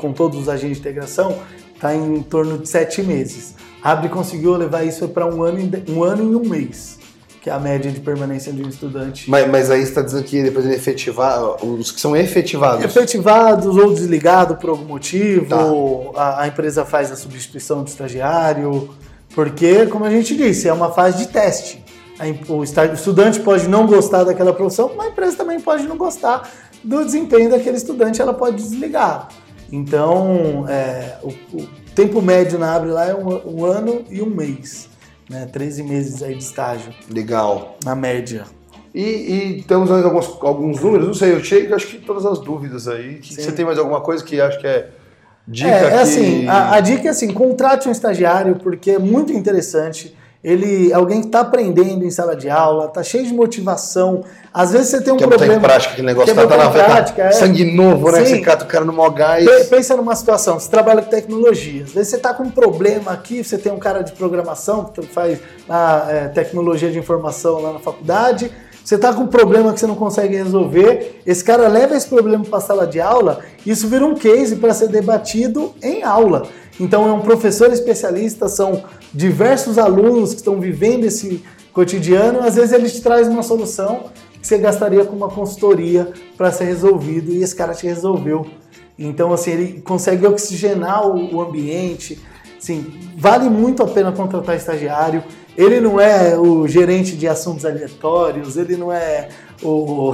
com 0.00 0.12
todos 0.12 0.38
os 0.42 0.48
agentes 0.48 0.76
de 0.76 0.80
integração, 0.80 1.36
está 1.80 1.94
em 1.94 2.22
torno 2.22 2.58
de 2.58 2.68
sete 2.68 3.02
meses. 3.02 3.54
A 3.82 3.92
Abre 3.92 4.10
conseguiu 4.10 4.54
levar 4.56 4.84
isso 4.84 5.08
para 5.08 5.24
um 5.26 5.42
ano, 5.42 5.58
e 5.58 5.66
de- 5.66 5.90
um 5.90 6.04
ano 6.04 6.30
e 6.30 6.36
um 6.36 6.46
mês, 6.46 6.98
que 7.40 7.48
é 7.48 7.52
a 7.54 7.58
média 7.58 7.90
de 7.90 7.98
permanência 8.00 8.52
de 8.52 8.62
um 8.62 8.68
estudante. 8.68 9.30
Mas, 9.30 9.48
mas 9.48 9.70
aí 9.70 9.80
você 9.80 9.88
está 9.88 10.02
dizendo 10.02 10.22
que 10.24 10.42
depois 10.42 10.66
ele 10.66 10.74
efetivar, 10.74 11.40
os 11.64 11.90
que 11.90 11.98
são 11.98 12.14
efetivados. 12.14 12.84
Efetivados 12.84 13.74
ou 13.78 13.94
desligados 13.94 14.58
por 14.58 14.68
algum 14.68 14.84
motivo, 14.84 15.46
Tá. 16.14 16.20
a, 16.22 16.42
a 16.42 16.48
empresa 16.48 16.84
faz 16.84 17.10
a 17.10 17.16
substituição 17.16 17.82
do 17.82 17.88
estagiário, 17.88 18.90
porque, 19.34 19.86
como 19.86 20.04
a 20.04 20.10
gente 20.10 20.36
disse, 20.36 20.68
é 20.68 20.72
uma 20.74 20.90
fase 20.92 21.16
de 21.16 21.28
teste. 21.28 21.82
O 22.50 22.62
estudante 22.62 23.40
pode 23.40 23.66
não 23.66 23.86
gostar 23.86 24.24
daquela 24.24 24.52
profissão, 24.52 24.90
mas 24.94 25.06
a 25.06 25.10
empresa 25.10 25.36
também 25.38 25.58
pode 25.58 25.84
não 25.84 25.96
gostar 25.96 26.46
do 26.84 27.02
desempenho 27.02 27.48
daquele 27.48 27.78
estudante, 27.78 28.20
ela 28.20 28.34
pode 28.34 28.56
desligar. 28.56 29.28
Então, 29.72 30.66
é, 30.68 31.16
o, 31.22 31.28
o 31.56 31.68
tempo 31.94 32.20
médio 32.20 32.58
na 32.58 32.74
Abre 32.74 32.90
lá 32.90 33.06
é 33.06 33.14
um, 33.14 33.60
um 33.60 33.64
ano 33.64 34.04
e 34.10 34.20
um 34.20 34.26
mês, 34.26 34.88
né? 35.28 35.46
13 35.46 35.82
meses 35.82 36.22
aí 36.22 36.34
de 36.34 36.42
estágio, 36.42 36.92
Legal. 37.08 37.76
na 37.84 37.94
média. 37.94 38.44
E, 38.92 39.02
e 39.02 39.62
temos 39.62 39.88
mais 39.88 40.04
alguns, 40.04 40.28
alguns 40.40 40.80
números, 40.80 41.06
não 41.06 41.14
sei, 41.14 41.32
eu 41.32 41.44
cheguei 41.44 41.72
acho 41.72 41.86
que 41.86 41.98
todas 41.98 42.26
as 42.26 42.40
dúvidas 42.40 42.88
aí. 42.88 43.20
Sim. 43.22 43.40
você 43.40 43.52
tem 43.52 43.64
mais 43.64 43.78
alguma 43.78 44.00
coisa 44.00 44.24
que 44.24 44.40
acho 44.40 44.58
que 44.58 44.66
é 44.66 44.90
dica 45.46 45.68
É, 45.68 45.84
é 45.84 45.90
que... 45.90 45.96
assim, 45.96 46.48
a, 46.48 46.74
a 46.74 46.80
dica 46.80 47.06
é 47.06 47.10
assim, 47.10 47.32
contrate 47.32 47.88
um 47.88 47.92
estagiário 47.92 48.56
porque 48.56 48.92
é 48.92 48.98
muito 48.98 49.32
interessante. 49.32 50.16
Ele 50.42 50.90
é 50.90 50.94
alguém 50.94 51.20
que 51.20 51.26
está 51.26 51.40
aprendendo 51.40 52.02
em 52.02 52.10
sala 52.10 52.34
de 52.34 52.48
aula, 52.48 52.86
está 52.86 53.02
cheio 53.02 53.26
de 53.26 53.34
motivação. 53.34 54.24
Às 54.54 54.72
vezes 54.72 54.88
você 54.88 55.02
tem 55.02 55.12
um 55.12 55.16
Quer 55.18 55.26
botar 55.26 55.36
problema. 55.36 55.60
em 55.60 55.62
prática 55.62 55.92
aquele 55.92 56.06
negócio, 56.06 56.34
tá, 56.34 56.40
tá 56.40 56.48
botar 56.48 56.64
na 56.64 56.70
prática, 56.70 57.22
é. 57.24 57.30
sangue 57.32 57.64
novo, 57.76 58.10
né? 58.10 58.24
Sim. 58.24 58.36
Você 58.36 58.40
cata 58.40 58.64
o 58.64 58.66
cara 58.66 58.84
no 58.84 58.92
mó 58.92 59.10
gás. 59.10 59.44
Pe- 59.44 59.64
Pensa 59.66 59.94
numa 59.96 60.16
situação, 60.16 60.58
você 60.58 60.70
trabalha 60.70 61.02
com 61.02 61.10
tecnologia, 61.10 61.84
às 61.84 61.92
vezes 61.92 62.08
você 62.08 62.16
está 62.16 62.32
com 62.32 62.44
um 62.44 62.50
problema 62.50 63.12
aqui, 63.12 63.44
você 63.44 63.58
tem 63.58 63.70
um 63.70 63.78
cara 63.78 64.02
de 64.02 64.12
programação 64.12 64.84
que 64.86 65.02
faz 65.02 65.38
lá, 65.68 66.06
é, 66.08 66.28
tecnologia 66.28 66.90
de 66.90 66.98
informação 66.98 67.60
lá 67.60 67.74
na 67.74 67.78
faculdade, 67.78 68.50
você 68.82 68.94
está 68.94 69.12
com 69.12 69.24
um 69.24 69.26
problema 69.26 69.74
que 69.74 69.78
você 69.78 69.86
não 69.86 69.94
consegue 69.94 70.36
resolver, 70.36 71.20
esse 71.26 71.44
cara 71.44 71.68
leva 71.68 71.94
esse 71.94 72.08
problema 72.08 72.42
para 72.44 72.58
a 72.58 72.62
sala 72.62 72.86
de 72.86 72.98
aula, 72.98 73.40
isso 73.66 73.86
vira 73.88 74.06
um 74.06 74.14
case 74.14 74.56
para 74.56 74.72
ser 74.72 74.88
debatido 74.88 75.74
em 75.82 76.02
aula. 76.02 76.44
Então 76.80 77.06
é 77.06 77.12
um 77.12 77.20
professor 77.20 77.70
especialista, 77.70 78.48
são 78.48 78.82
diversos 79.12 79.78
alunos 79.78 80.30
que 80.30 80.36
estão 80.36 80.60
vivendo 80.60 81.04
esse 81.04 81.42
cotidiano, 81.72 82.40
às 82.40 82.56
vezes 82.56 82.72
ele 82.72 82.88
te 82.88 83.00
traz 83.00 83.28
uma 83.28 83.42
solução 83.42 84.10
que 84.40 84.46
você 84.46 84.58
gastaria 84.58 85.04
com 85.04 85.14
uma 85.14 85.28
consultoria 85.28 86.12
para 86.36 86.50
ser 86.50 86.64
resolvido 86.64 87.30
e 87.30 87.42
esse 87.42 87.54
cara 87.54 87.74
te 87.74 87.86
resolveu. 87.86 88.46
Então, 88.98 89.32
assim, 89.32 89.52
ele 89.52 89.80
consegue 89.80 90.26
oxigenar 90.26 91.06
o, 91.06 91.40
ambiente. 91.40 92.20
Assim, 92.58 92.92
vale 93.16 93.48
muito 93.48 93.82
a 93.82 93.86
pena 93.86 94.12
contratar 94.12 94.56
estagiário. 94.56 95.22
Ele 95.56 95.80
não 95.80 96.00
é 96.00 96.38
o 96.38 96.66
gerente 96.66 97.16
de 97.16 97.26
assuntos 97.26 97.64
aleatórios, 97.64 98.56
ele 98.56 98.76
não 98.76 98.92
é 98.92 99.28
o, 99.62 100.12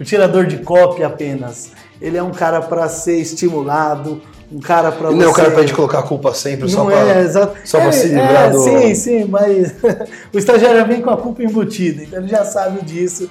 o 0.00 0.04
tirador 0.04 0.46
de 0.46 0.58
cópia 0.58 1.06
apenas. 1.06 1.72
Ele 2.00 2.16
é 2.16 2.22
um 2.22 2.32
cara 2.32 2.60
para 2.60 2.88
ser 2.88 3.18
estimulado, 3.18 4.20
um 4.54 4.60
cara 4.60 4.92
para 4.92 5.10
E 5.10 5.14
não 5.14 5.22
é 5.24 5.28
o 5.28 5.32
cara 5.32 5.50
gente 5.60 5.72
colocar 5.74 6.00
a 6.00 6.02
culpa 6.02 6.34
sempre 6.34 6.68
só 6.68 6.78
não 6.80 6.86
pra, 6.86 6.96
é, 7.18 7.20
exato. 7.22 7.56
só 7.64 7.78
pra 7.78 7.88
É, 7.88 7.92
se 7.92 8.08
livrar 8.08 8.48
é, 8.48 8.50
do... 8.50 8.58
Sim, 8.60 8.94
sim, 8.94 9.24
mas 9.24 9.74
o 10.32 10.38
estagiário 10.38 10.86
vem 10.86 11.00
com 11.00 11.10
a 11.10 11.16
culpa 11.16 11.42
embutida, 11.42 12.02
então 12.02 12.18
ele 12.20 12.28
já 12.28 12.44
sabe 12.44 12.84
disso. 12.84 13.30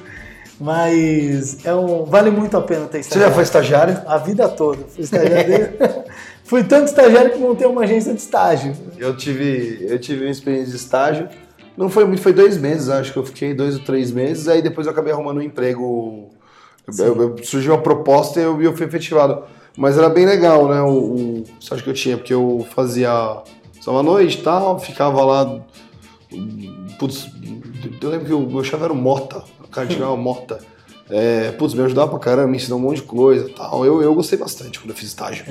Mas 0.60 1.66
é 1.66 1.74
um, 1.74 2.06
vale 2.06 2.30
muito 2.30 2.56
a 2.56 2.62
pena 2.62 2.86
ter 2.86 2.98
Você 3.02 3.10
estagiário. 3.10 3.30
já 3.30 3.34
foi 3.34 3.44
estagiário? 3.44 4.02
A 4.06 4.18
vida 4.20 4.48
toda. 4.48 4.84
Fui 4.94 5.04
estagiário. 5.04 5.70
Fui 6.46 6.64
tanto 6.64 6.86
estagiário 6.88 7.32
que 7.32 7.40
montei 7.40 7.66
uma 7.66 7.82
agência 7.82 8.14
de 8.14 8.20
estágio. 8.20 8.74
Eu 8.98 9.16
tive, 9.18 9.86
eu 9.90 9.98
tive 9.98 10.26
uma 10.26 10.32
experiência 10.32 10.70
de 10.72 10.76
estágio. 10.76 11.30
Não 11.76 11.90
foi 11.90 12.06
muito, 12.06 12.22
foi 12.22 12.34
dois 12.34 12.58
meses, 12.58 12.90
acho 12.90 13.12
que 13.12 13.18
eu 13.18 13.26
fiquei 13.26 13.54
dois 13.56 13.76
ou 13.76 13.84
três 13.84 14.12
meses. 14.12 14.48
Aí 14.48 14.62
depois 14.62 14.86
eu 14.86 14.94
acabei 14.94 15.12
arrumando 15.14 15.38
um 15.38 15.42
emprego. 15.42 16.30
Eu- 17.00 17.22
eu- 17.22 17.36
surgiu 17.44 17.74
uma 17.74 17.82
proposta 17.82 18.40
e 18.40 18.44
eu, 18.44 18.62
eu 18.62 18.76
fui 18.76 18.86
efetivado. 18.86 19.44
Mas 19.78 19.98
era 19.98 20.10
bem 20.10 20.26
legal, 20.26 20.68
né? 20.68 20.82
O, 20.82 20.90
o 20.92 21.44
estágio 21.60 21.84
que 21.84 21.90
eu 21.90 21.94
tinha, 21.94 22.18
porque 22.18 22.34
eu 22.34 22.66
fazia 22.76 23.10
só 23.80 23.92
uma 23.92 24.04
noite 24.04 24.38
e 24.40 24.42
tal, 24.42 24.80
ficava 24.80 25.24
lá. 25.24 25.60
Putz, 27.00 27.28
eu 28.02 28.10
lembro 28.10 28.26
que 28.26 28.34
o 28.34 28.42
meu 28.42 28.64
chefe 28.64 28.84
era 28.84 28.94
o 28.94 28.96
Mota, 28.96 29.44
o 29.64 29.68
cara 29.68 29.88
que 29.88 29.94
chamava 29.94 30.16
Mota. 30.18 30.60
É, 31.10 31.52
putz, 31.52 31.74
me 31.74 31.84
ajudava 31.84 32.10
pra 32.12 32.20
caramba, 32.20 32.48
me 32.48 32.58
ensinou 32.58 32.80
um 32.80 32.82
monte 32.84 32.98
de 32.98 33.04
coisa 33.04 33.50
e 33.50 33.54
tal. 33.54 33.86
Eu, 33.86 34.02
eu 34.02 34.14
gostei 34.16 34.38
bastante 34.38 34.80
quando 34.80 34.92
eu 34.92 34.96
fiz 34.96 35.10
estágio. 35.10 35.44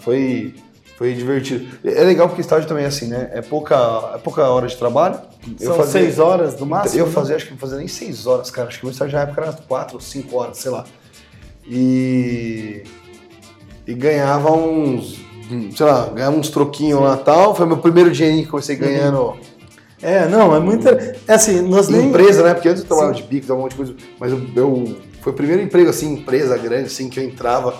Foi, 0.00 0.54
foi 0.98 1.14
divertido. 1.14 1.66
É 1.84 2.04
legal 2.04 2.28
porque 2.28 2.42
estágio 2.42 2.68
também 2.68 2.84
é 2.84 2.88
assim, 2.88 3.06
né? 3.06 3.30
É 3.32 3.40
pouca, 3.40 3.74
é 4.14 4.18
pouca 4.18 4.42
hora 4.50 4.66
de 4.66 4.76
trabalho. 4.76 5.18
Eu 5.58 5.68
São 5.68 5.76
fazia- 5.76 6.00
seis 6.02 6.18
horas 6.18 6.58
no 6.60 6.66
máximo. 6.66 7.00
Eu 7.00 7.06
né? 7.06 7.12
fazia, 7.12 7.36
acho 7.36 7.46
que 7.46 7.52
não 7.52 7.58
fazia 7.58 7.78
nem 7.78 7.88
seis 7.88 8.26
horas, 8.26 8.50
cara. 8.50 8.68
Acho 8.68 8.78
que 8.78 8.84
o 8.84 8.86
meu 8.86 8.92
estágio 8.92 9.16
na 9.16 9.22
época 9.22 9.40
era 9.40 9.52
quatro 9.52 9.94
ou 9.94 10.00
cinco 10.00 10.36
horas, 10.36 10.58
sei 10.58 10.70
lá. 10.70 10.84
E. 11.66 12.82
E 13.88 13.94
ganhava 13.94 14.52
uns. 14.52 15.16
Sei 15.74 15.86
lá, 15.86 16.10
ganhava 16.14 16.36
uns 16.36 16.50
troquinhos 16.50 17.00
lá 17.00 17.14
e 17.18 17.24
tal. 17.24 17.54
Foi 17.54 17.64
meu 17.64 17.78
primeiro 17.78 18.10
dinheirinho 18.10 18.44
que 18.44 18.50
comecei 18.50 18.76
ganhando 18.76 19.34
É, 20.02 20.28
não, 20.28 20.54
é 20.54 20.60
muito. 20.60 20.86
É 20.86 21.16
assim, 21.34 21.62
nós 21.62 21.88
em 21.88 21.92
nem. 21.94 22.08
empresa, 22.10 22.42
né? 22.42 22.52
Porque 22.52 22.68
antes 22.68 22.82
eu 22.82 22.86
trabalhava 22.88 23.16
Sim. 23.16 23.22
de 23.22 23.28
bico, 23.28 23.46
dava 23.46 23.58
um 23.58 23.62
monte 23.62 23.70
de 23.72 23.76
coisa. 23.78 23.94
Mas 24.20 24.30
eu, 24.30 24.42
eu- 24.54 24.96
Foi 25.22 25.32
o 25.32 25.34
primeiro 25.36 25.62
emprego, 25.62 25.88
assim, 25.90 26.12
empresa 26.12 26.56
grande, 26.58 26.84
assim, 26.88 27.08
que 27.08 27.18
eu 27.18 27.24
entrava. 27.24 27.74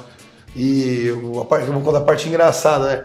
E 0.56 1.06
eu, 1.06 1.40
a 1.40 1.44
parte, 1.44 1.66
eu 1.66 1.72
vou 1.74 1.82
contar 1.82 1.98
a 1.98 2.00
parte 2.00 2.26
engraçada, 2.26 2.86
né? 2.86 3.04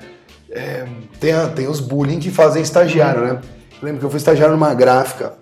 É, 0.50 0.86
tem, 1.20 1.34
a- 1.34 1.48
tem 1.48 1.68
os 1.68 1.82
bullying 1.82 2.20
que 2.20 2.32
fazem 2.32 2.62
estagiário, 2.64 3.22
né? 3.22 3.42
Eu 3.82 3.86
lembro 3.86 4.00
que 4.00 4.06
eu 4.06 4.10
fui 4.10 4.18
estagiário 4.18 4.56
numa 4.56 4.74
gráfica, 4.74 5.34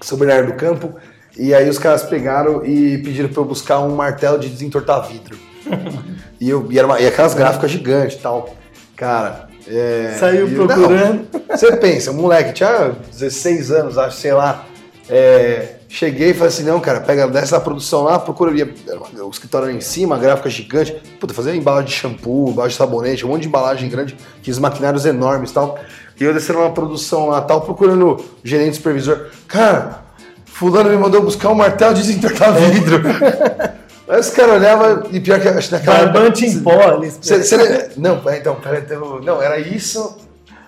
São 0.00 0.16
Bernardo 0.16 0.46
do 0.52 0.54
Campo, 0.54 0.94
e 1.38 1.52
aí 1.54 1.68
os 1.68 1.78
caras 1.78 2.02
pegaram 2.04 2.64
e 2.64 2.96
pediram 2.98 3.28
pra 3.28 3.42
eu 3.42 3.44
buscar 3.44 3.80
um 3.80 3.94
martelo 3.94 4.38
de 4.38 4.48
desentortar 4.48 5.06
vidro. 5.06 5.36
e, 6.40 6.50
eu, 6.50 6.66
e, 6.70 6.78
era 6.78 6.86
uma- 6.86 7.00
e 7.00 7.06
aquelas 7.06 7.34
gráficas 7.34 7.70
gigantes 7.70 8.16
e 8.16 8.20
tal. 8.20 8.54
Cara, 8.96 9.48
É, 9.66 10.16
Saiu 10.20 10.46
procurando. 10.50 11.26
não, 11.32 11.40
você 11.56 11.74
pensa, 11.76 12.10
um 12.10 12.14
moleque, 12.14 12.52
tinha 12.52 12.92
16 13.10 13.70
anos, 13.70 13.96
acho, 13.96 14.18
sei 14.18 14.32
lá. 14.34 14.66
É, 15.08 15.76
cheguei 15.88 16.30
e 16.30 16.34
falei 16.34 16.48
assim, 16.48 16.64
não, 16.64 16.78
cara, 16.80 17.00
pega, 17.00 17.26
desce 17.28 17.52
da 17.52 17.60
produção 17.60 18.02
lá, 18.04 18.18
procura 18.18 18.50
ali, 18.50 18.62
o 18.62 19.30
escritório 19.30 19.68
era 19.68 19.74
em 19.76 19.80
cima, 19.80 20.18
gráfica 20.18 20.50
gigante. 20.50 20.92
Puta, 21.18 21.32
fazia 21.32 21.54
embalagem 21.56 21.88
de 21.88 21.94
shampoo, 21.94 22.50
embalagem 22.50 22.72
de 22.72 22.76
sabonete, 22.76 23.24
um 23.24 23.30
monte 23.30 23.42
de 23.42 23.48
embalagem 23.48 23.88
grande, 23.88 24.14
aqueles 24.38 24.58
maquinários 24.58 25.06
enormes 25.06 25.50
e 25.50 25.54
tal. 25.54 25.78
E 26.20 26.24
eu 26.24 26.34
descendo 26.34 26.58
uma 26.58 26.70
produção 26.70 27.28
lá 27.28 27.40
tal, 27.40 27.62
procurando 27.62 28.06
o 28.12 28.24
gerente 28.44 28.76
supervisor. 28.76 29.28
Cara, 29.48 30.00
fulano 30.44 30.90
me 30.90 30.96
mandou 30.98 31.22
buscar 31.22 31.48
um 31.48 31.54
martelo 31.54 31.94
de 31.94 32.02
desentortar 32.02 32.52
vidro. 32.54 33.00
Aí 34.08 34.20
os 34.20 34.30
caras 34.30 34.56
olhavam 34.56 35.04
e 35.12 35.20
pior 35.20 35.40
que 35.40 35.48
acho 35.48 35.68
que 35.68 35.74
naquela 35.74 36.06
Barbante 36.06 36.44
em 36.46 36.60
pó. 36.60 37.00
Cê- 37.22 37.42
cê 37.42 37.90
não, 37.96 38.20
pera- 38.20 38.36
então, 38.36 38.54
peraí, 38.56 38.82
teve- 38.82 39.00
não, 39.24 39.40
era 39.42 39.58
isso. 39.58 40.18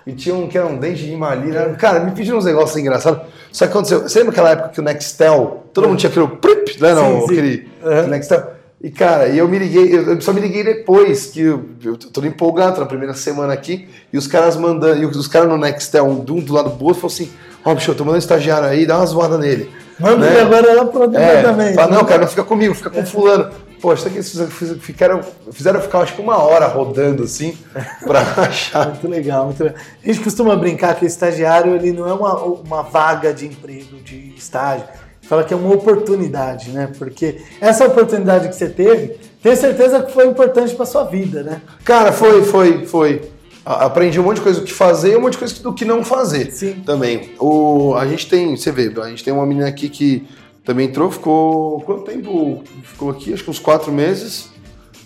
E 0.05 0.13
tinha 0.13 0.33
um 0.33 0.47
que 0.47 0.57
era 0.57 0.65
um 0.65 0.77
dente 0.77 1.05
de 1.05 1.15
malina. 1.15 1.65
Cara, 1.77 1.99
me 1.99 2.11
pediram 2.11 2.37
uns 2.37 2.45
negócios 2.45 2.77
engraçados. 2.77 3.21
Só 3.51 3.65
que 3.65 3.71
aconteceu. 3.71 4.01
Você 4.03 4.19
lembra 4.19 4.31
aquela 4.31 4.51
época 4.51 4.69
que 4.69 4.79
o 4.79 4.83
Nextel, 4.83 5.63
todo 5.73 5.87
mundo 5.87 5.97
tinha 5.99 6.09
aquele 6.09 6.27
prip, 6.27 6.81
né? 6.81 6.93
Não, 6.93 7.21
Sim, 7.21 7.27
sim. 7.27 7.33
aquele 7.33 7.69
Uhum. 7.83 8.07
Nextel. 8.07 8.43
E, 8.81 8.89
cara, 8.91 9.27
eu 9.27 9.47
me 9.47 9.57
liguei, 9.59 9.95
eu 9.97 10.21
só 10.21 10.31
me 10.31 10.39
liguei 10.39 10.63
depois, 10.63 11.25
que 11.27 11.41
eu, 11.41 11.65
eu 11.83 11.97
tô 11.97 12.23
empolgado, 12.23 12.79
na 12.79 12.85
primeira 12.85 13.13
semana 13.15 13.51
aqui, 13.51 13.89
e 14.13 14.17
os 14.17 14.27
caras 14.27 14.55
mandando, 14.55 15.01
e 15.01 15.05
os 15.05 15.27
caras 15.27 15.49
no 15.49 15.57
Nextel, 15.57 16.05
um 16.05 16.19
do, 16.19 16.35
um 16.35 16.39
do 16.39 16.53
lado 16.53 16.69
do 16.69 16.85
outro, 16.85 17.01
falaram 17.01 17.15
assim: 17.15 17.29
Ó, 17.65 17.73
bicho, 17.75 17.91
eu 17.91 17.95
tô 17.95 18.03
mandando 18.05 18.19
estagiário 18.19 18.67
aí, 18.67 18.85
dá 18.85 18.97
uma 18.97 19.05
zoada 19.05 19.37
nele. 19.37 19.69
Manda 19.99 20.29
né? 20.29 20.41
agora 20.41 20.73
lá 20.73 20.85
pro 20.85 21.03
É, 21.03 21.07
departamento. 21.07 21.75
fala, 21.75 21.95
não, 21.95 22.05
cara, 22.05 22.21
não 22.21 22.27
fica 22.27 22.43
comigo, 22.43 22.73
fica 22.75 22.89
com 22.89 23.05
fulano. 23.05 23.51
Poxa, 23.81 24.09
que 24.09 24.15
eles 24.15 24.29
fizeram, 24.29 25.21
fizeram 25.51 25.79
ficar 25.81 25.99
acho 25.99 26.15
que 26.15 26.21
uma 26.21 26.41
hora 26.41 26.65
rodando 26.67 27.23
assim 27.23 27.55
pra 28.05 28.21
achar. 28.37 28.87
Muito 28.89 29.07
legal, 29.07 29.45
muito 29.45 29.63
legal. 29.63 29.79
A 30.03 30.07
gente 30.07 30.19
costuma 30.21 30.55
brincar 30.55 30.95
que 30.95 31.05
o 31.05 31.07
estagiário 31.07 31.75
ele 31.75 31.91
não 31.91 32.07
é 32.09 32.13
uma, 32.13 32.35
uma 32.43 32.81
vaga 32.81 33.33
de 33.33 33.45
emprego, 33.45 33.97
de 34.03 34.33
estágio. 34.35 34.85
Fala 35.21 35.43
que 35.43 35.53
é 35.53 35.57
uma 35.57 35.73
oportunidade, 35.75 36.71
né? 36.71 36.89
Porque 36.97 37.41
essa 37.59 37.85
oportunidade 37.85 38.47
que 38.47 38.55
você 38.55 38.69
teve, 38.69 39.19
tenho 39.43 39.57
certeza 39.57 40.01
que 40.01 40.11
foi 40.11 40.25
importante 40.25 40.73
para 40.73 40.85
sua 40.85 41.03
vida, 41.03 41.43
né? 41.43 41.61
Cara, 41.83 42.11
foi, 42.11 42.43
foi, 42.43 42.85
foi. 42.85 43.29
Aprendi 43.67 44.17
um 44.17 44.23
monte 44.23 44.37
de 44.37 44.43
coisa 44.43 44.61
do 44.61 44.65
que 44.65 44.73
fazer 44.73 45.11
e 45.11 45.17
um 45.17 45.21
monte 45.21 45.33
de 45.33 45.39
coisa 45.39 45.61
do 45.61 45.73
que 45.73 45.83
não 45.83 46.01
fazer. 46.01 46.51
Sim. 46.51 46.81
Também. 46.85 47.31
O, 47.37 47.95
a 47.95 48.07
gente 48.07 48.27
tem, 48.27 48.55
você 48.55 48.71
vê, 48.71 48.89
a 49.01 49.09
gente 49.09 49.25
tem 49.25 49.33
uma 49.33 49.45
menina 49.45 49.67
aqui 49.67 49.89
que 49.89 50.25
também 50.63 50.87
entrou, 50.87 51.11
ficou. 51.11 51.81
Quanto 51.81 52.03
tempo 52.03 52.63
ficou 52.83 53.09
aqui? 53.09 53.33
Acho 53.33 53.43
que 53.43 53.49
uns 53.49 53.59
quatro 53.59 53.91
meses, 53.91 54.49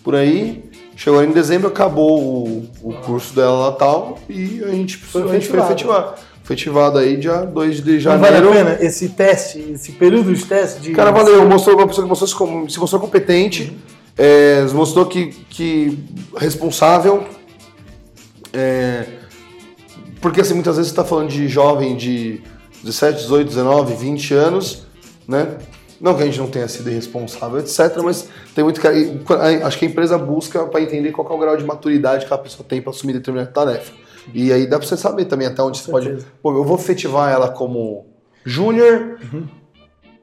por 0.03 0.13
aí. 0.13 0.63
Chegou 0.95 1.23
em 1.23 1.31
dezembro, 1.31 1.67
acabou 1.69 2.21
o, 2.21 2.69
o 2.83 2.93
curso 2.93 3.33
dela 3.33 3.69
lá 3.69 3.71
tal, 3.71 4.19
e 4.29 4.63
a 4.63 4.67
gente, 4.67 4.97
Foi 4.97 5.23
a 5.23 5.27
gente 5.33 5.47
foi 5.47 5.59
efetivar. 5.59 6.15
Efetivado 6.43 6.99
aí 6.99 7.17
dia 7.17 7.37
2 7.37 7.83
de 7.83 7.93
Não 7.93 7.99
janeiro. 7.99 8.35
vale 8.35 8.47
a 8.47 8.51
pena 8.51 8.77
esse 8.85 9.09
teste, 9.09 9.59
esse 9.73 9.93
período 9.93 10.33
de 10.33 10.45
teste 10.45 10.81
de. 10.81 10.91
Cara, 10.91 11.11
valeu. 11.11 11.47
Mostrou 11.47 11.75
uma 11.75 11.87
pessoa 11.87 12.05
que 12.05 12.09
mostrou, 12.09 12.69
se 12.69 12.79
mostrou 12.79 13.01
competente, 13.01 13.75
é, 14.17 14.63
se 14.67 14.75
mostrou 14.75 15.05
que, 15.07 15.27
que 15.49 15.97
responsável. 16.37 17.23
É, 18.53 19.05
porque 20.21 20.41
assim, 20.41 20.53
muitas 20.53 20.77
vezes 20.77 20.91
você 20.91 20.99
está 20.99 21.03
falando 21.03 21.29
de 21.29 21.47
jovem 21.47 21.95
de 21.95 22.41
17, 22.83 23.23
18, 23.23 23.47
19, 23.47 23.95
20 23.95 24.33
anos, 24.33 24.85
né? 25.27 25.57
Não 25.99 26.15
que 26.15 26.23
a 26.23 26.25
gente 26.25 26.39
não 26.39 26.47
tenha 26.47 26.67
sido 26.67 26.89
irresponsável, 26.89 27.59
etc., 27.59 27.97
mas 28.03 28.27
tem 28.55 28.63
muito 28.63 28.81
que. 28.81 28.87
Acho 29.63 29.77
que 29.77 29.85
a 29.85 29.87
empresa 29.87 30.17
busca 30.17 30.65
para 30.65 30.81
entender 30.81 31.11
qual 31.11 31.29
é 31.29 31.33
o 31.33 31.37
grau 31.37 31.55
de 31.55 31.63
maturidade 31.63 32.25
que 32.25 32.33
a 32.33 32.37
pessoa 32.37 32.65
tem 32.67 32.81
para 32.81 32.89
assumir 32.89 33.13
determinada 33.13 33.51
tarefa. 33.51 33.93
E 34.33 34.51
aí 34.51 34.67
dá 34.67 34.79
para 34.79 34.87
você 34.87 34.97
saber 34.97 35.25
também 35.25 35.47
até 35.47 35.61
onde 35.61 35.77
você 35.77 35.91
pode. 35.91 36.05
certeza. 36.05 36.27
Pô, 36.41 36.51
eu 36.51 36.63
vou 36.63 36.77
efetivar 36.77 37.31
ela 37.31 37.49
como 37.49 38.07
júnior, 38.43 39.19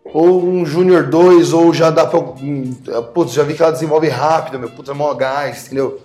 ou 0.05 0.43
um 0.45 0.65
Júnior 0.65 1.05
2, 1.05 1.53
ou 1.53 1.73
já 1.73 1.91
dá 1.91 2.11
hum, 2.13 2.73
Putz, 3.15 3.33
já 3.33 3.43
vi 3.43 3.55
que 3.55 3.63
ela 3.63 3.73
desenvolve 3.73 4.09
rápido, 4.09 4.59
meu 4.59 4.71
puta, 4.71 4.93
é 4.93 4.95
mó 4.95 5.13
gás, 5.15 5.67
entendeu? 5.67 6.01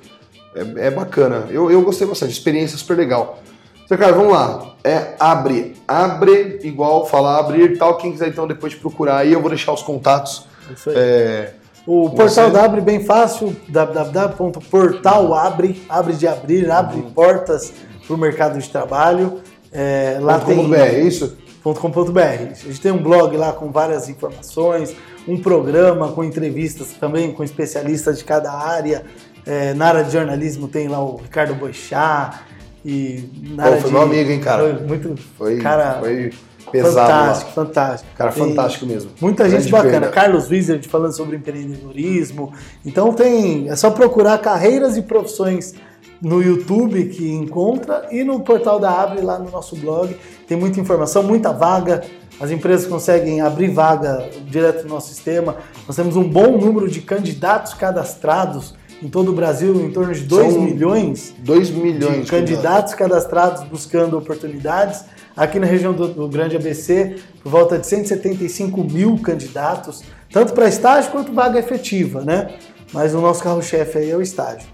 É, 0.55 0.87
é 0.87 0.91
bacana. 0.91 1.47
Eu, 1.49 1.69
eu 1.71 1.81
gostei 1.81 2.07
bastante, 2.07 2.31
experiência 2.31 2.77
super 2.77 2.95
legal. 2.97 3.39
Então, 3.85 3.97
cara, 3.97 4.13
vamos 4.13 4.31
lá. 4.33 4.73
É 4.83 5.13
abre. 5.19 5.75
Abre, 5.87 6.59
igual 6.63 7.05
falar 7.05 7.39
abrir 7.39 7.77
tal. 7.77 7.97
Quem 7.97 8.11
quiser 8.11 8.27
então 8.29 8.47
depois 8.47 8.73
procurar 8.75 9.17
aí, 9.17 9.33
eu 9.33 9.41
vou 9.41 9.49
deixar 9.49 9.73
os 9.73 9.81
contatos. 9.81 10.45
Isso 10.73 10.89
aí. 10.89 10.95
É, 10.97 11.53
O 11.85 12.09
portal 12.09 12.45
você. 12.45 12.49
da 12.51 12.63
Abre 12.63 12.81
bem 12.81 13.03
fácil, 13.03 13.55
www.portalabre, 13.69 15.83
abre 15.89 16.13
de 16.13 16.27
abrir, 16.27 16.69
abre 16.71 16.97
Uhum. 16.97 17.11
portas 17.11 17.73
para 18.05 18.15
o 18.15 18.17
mercado 18.17 18.59
de 18.59 18.69
trabalho. 18.69 19.39
É, 19.71 20.17
lá 20.21 20.39
com 20.39 20.45
tem 20.45 20.69
BR, 20.69 20.75
é 20.77 20.99
isso? 21.01 21.37
.com.br. 21.63 22.19
A 22.19 22.53
gente 22.53 22.81
tem 22.81 22.91
um 22.91 23.01
blog 23.01 23.35
lá 23.37 23.53
com 23.53 23.71
várias 23.71 24.09
informações, 24.09 24.93
um 25.27 25.39
programa 25.41 26.09
com 26.11 26.23
entrevistas 26.23 26.89
também 26.99 27.31
com 27.31 27.43
especialistas 27.43 28.17
de 28.17 28.25
cada 28.25 28.51
área. 28.51 29.03
É, 29.45 29.73
na 29.73 29.87
área 29.87 30.03
de 30.03 30.11
jornalismo 30.11 30.67
tem 30.67 30.87
lá 30.87 31.03
o 31.03 31.17
Ricardo 31.17 31.53
Boixá 31.55 32.41
e 32.85 33.29
na 33.55 33.63
Pô, 33.63 33.69
área 33.69 33.81
foi 33.81 33.89
de- 33.89 33.93
meu 33.95 34.03
amigo, 34.03 34.31
hein, 34.31 34.39
cara? 34.39 34.63
Foi 34.63 34.87
muito 34.87 35.15
Foi, 35.37 35.57
cara 35.59 35.97
foi 35.99 36.31
pesado. 36.71 36.95
fantástico, 36.95 37.49
lá. 37.49 37.65
fantástico. 37.65 38.11
Cara, 38.17 38.31
fantástico 38.31 38.85
mesmo. 38.85 39.11
Muita 39.21 39.43
gente 39.45 39.69
Grande 39.69 39.71
bacana. 39.71 39.91
perda. 39.91 40.09
Carlos 40.11 40.49
Wizard 40.49 40.87
falando 40.87 41.13
sobre 41.15 41.35
empreendedorismo. 41.37 42.53
Então 42.85 43.11
tem, 43.13 43.69
é 43.69 43.75
só 43.75 43.89
procurar 43.91 44.37
carreiras 44.39 44.95
e 44.97 45.01
profissões 45.01 45.73
no 46.21 46.41
YouTube 46.41 47.05
que 47.09 47.29
encontra 47.29 48.07
e 48.11 48.23
no 48.23 48.39
portal 48.39 48.79
da 48.79 48.89
Abre 48.91 49.21
lá 49.21 49.37
no 49.37 49.51
nosso 49.51 49.75
blog. 49.75 50.15
Tem 50.47 50.57
muita 50.57 50.79
informação, 50.79 51.21
muita 51.21 51.51
vaga. 51.51 52.01
As 52.39 52.49
empresas 52.49 52.87
conseguem 52.87 53.41
abrir 53.41 53.69
vaga 53.71 54.29
direto 54.47 54.83
no 54.83 54.89
nosso 54.95 55.09
sistema. 55.09 55.57
Nós 55.85 55.95
temos 55.95 56.15
um 56.15 56.23
bom 56.23 56.57
número 56.57 56.89
de 56.89 57.01
candidatos 57.01 57.73
cadastrados 57.73 58.73
em 59.03 59.09
todo 59.09 59.31
o 59.31 59.33
Brasil, 59.33 59.75
em 59.75 59.91
torno 59.91 60.13
de 60.13 60.21
2 60.21 60.53
São 60.53 60.61
milhões 60.61 61.33
2 61.39 61.69
milhões 61.71 62.25
de 62.25 62.31
candidatos 62.31 62.93
cadastrados 62.93 63.63
buscando 63.63 64.17
oportunidades. 64.17 65.03
Aqui 65.35 65.59
na 65.59 65.65
região 65.65 65.91
do, 65.91 66.07
do 66.07 66.27
Grande 66.29 66.55
ABC, 66.55 67.17
por 67.41 67.51
volta 67.51 67.77
de 67.77 67.87
175 67.87 68.83
mil 68.83 69.17
candidatos, 69.17 70.03
tanto 70.31 70.53
para 70.53 70.67
estágio 70.67 71.11
quanto 71.11 71.33
vaga 71.33 71.59
efetiva, 71.59 72.21
né? 72.21 72.55
Mas 72.93 73.13
o 73.15 73.19
nosso 73.19 73.43
carro-chefe 73.43 73.97
aí 73.97 74.11
é 74.11 74.15
o 74.15 74.21
estágio. 74.21 74.67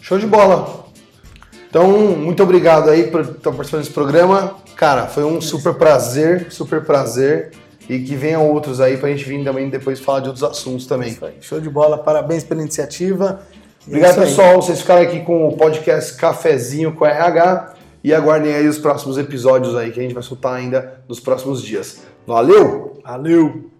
Show 0.00 0.18
de 0.18 0.26
bola. 0.26 0.86
Então, 1.68 1.86
muito 2.16 2.42
obrigado 2.42 2.88
aí 2.88 3.10
por 3.10 3.20
estar 3.20 3.52
participando 3.52 3.82
desse 3.82 3.92
programa. 3.92 4.56
Cara, 4.74 5.06
foi 5.06 5.22
um 5.24 5.38
super 5.38 5.74
prazer, 5.74 6.46
super 6.50 6.82
prazer. 6.82 7.52
E 7.88 8.00
que 8.00 8.14
venham 8.14 8.50
outros 8.50 8.80
aí 8.80 8.96
pra 8.96 9.08
gente 9.08 9.24
vir 9.24 9.42
também 9.42 9.70
depois 9.70 9.98
falar 9.98 10.20
de 10.20 10.28
outros 10.28 10.44
assuntos 10.44 10.86
também. 10.86 11.10
Isso 11.10 11.24
aí, 11.24 11.34
Show 11.40 11.60
de 11.60 11.70
bola, 11.70 11.96
parabéns 11.96 12.44
pela 12.44 12.60
iniciativa. 12.60 13.40
É 13.86 13.88
Obrigado, 13.88 14.16
pessoal. 14.16 14.56
Vocês 14.56 14.80
ficaram 14.80 15.02
aqui 15.02 15.20
com 15.20 15.48
o 15.48 15.56
podcast 15.56 16.14
Cafezinho 16.16 16.92
com 16.92 17.06
RH. 17.06 17.74
E 18.04 18.14
aguardem 18.14 18.54
aí 18.54 18.68
os 18.68 18.78
próximos 18.78 19.18
episódios 19.18 19.74
aí 19.74 19.90
que 19.90 19.98
a 19.98 20.02
gente 20.02 20.14
vai 20.14 20.22
soltar 20.22 20.54
ainda 20.54 21.02
nos 21.08 21.18
próximos 21.18 21.62
dias. 21.62 22.02
Valeu! 22.26 23.00
Valeu! 23.04 23.77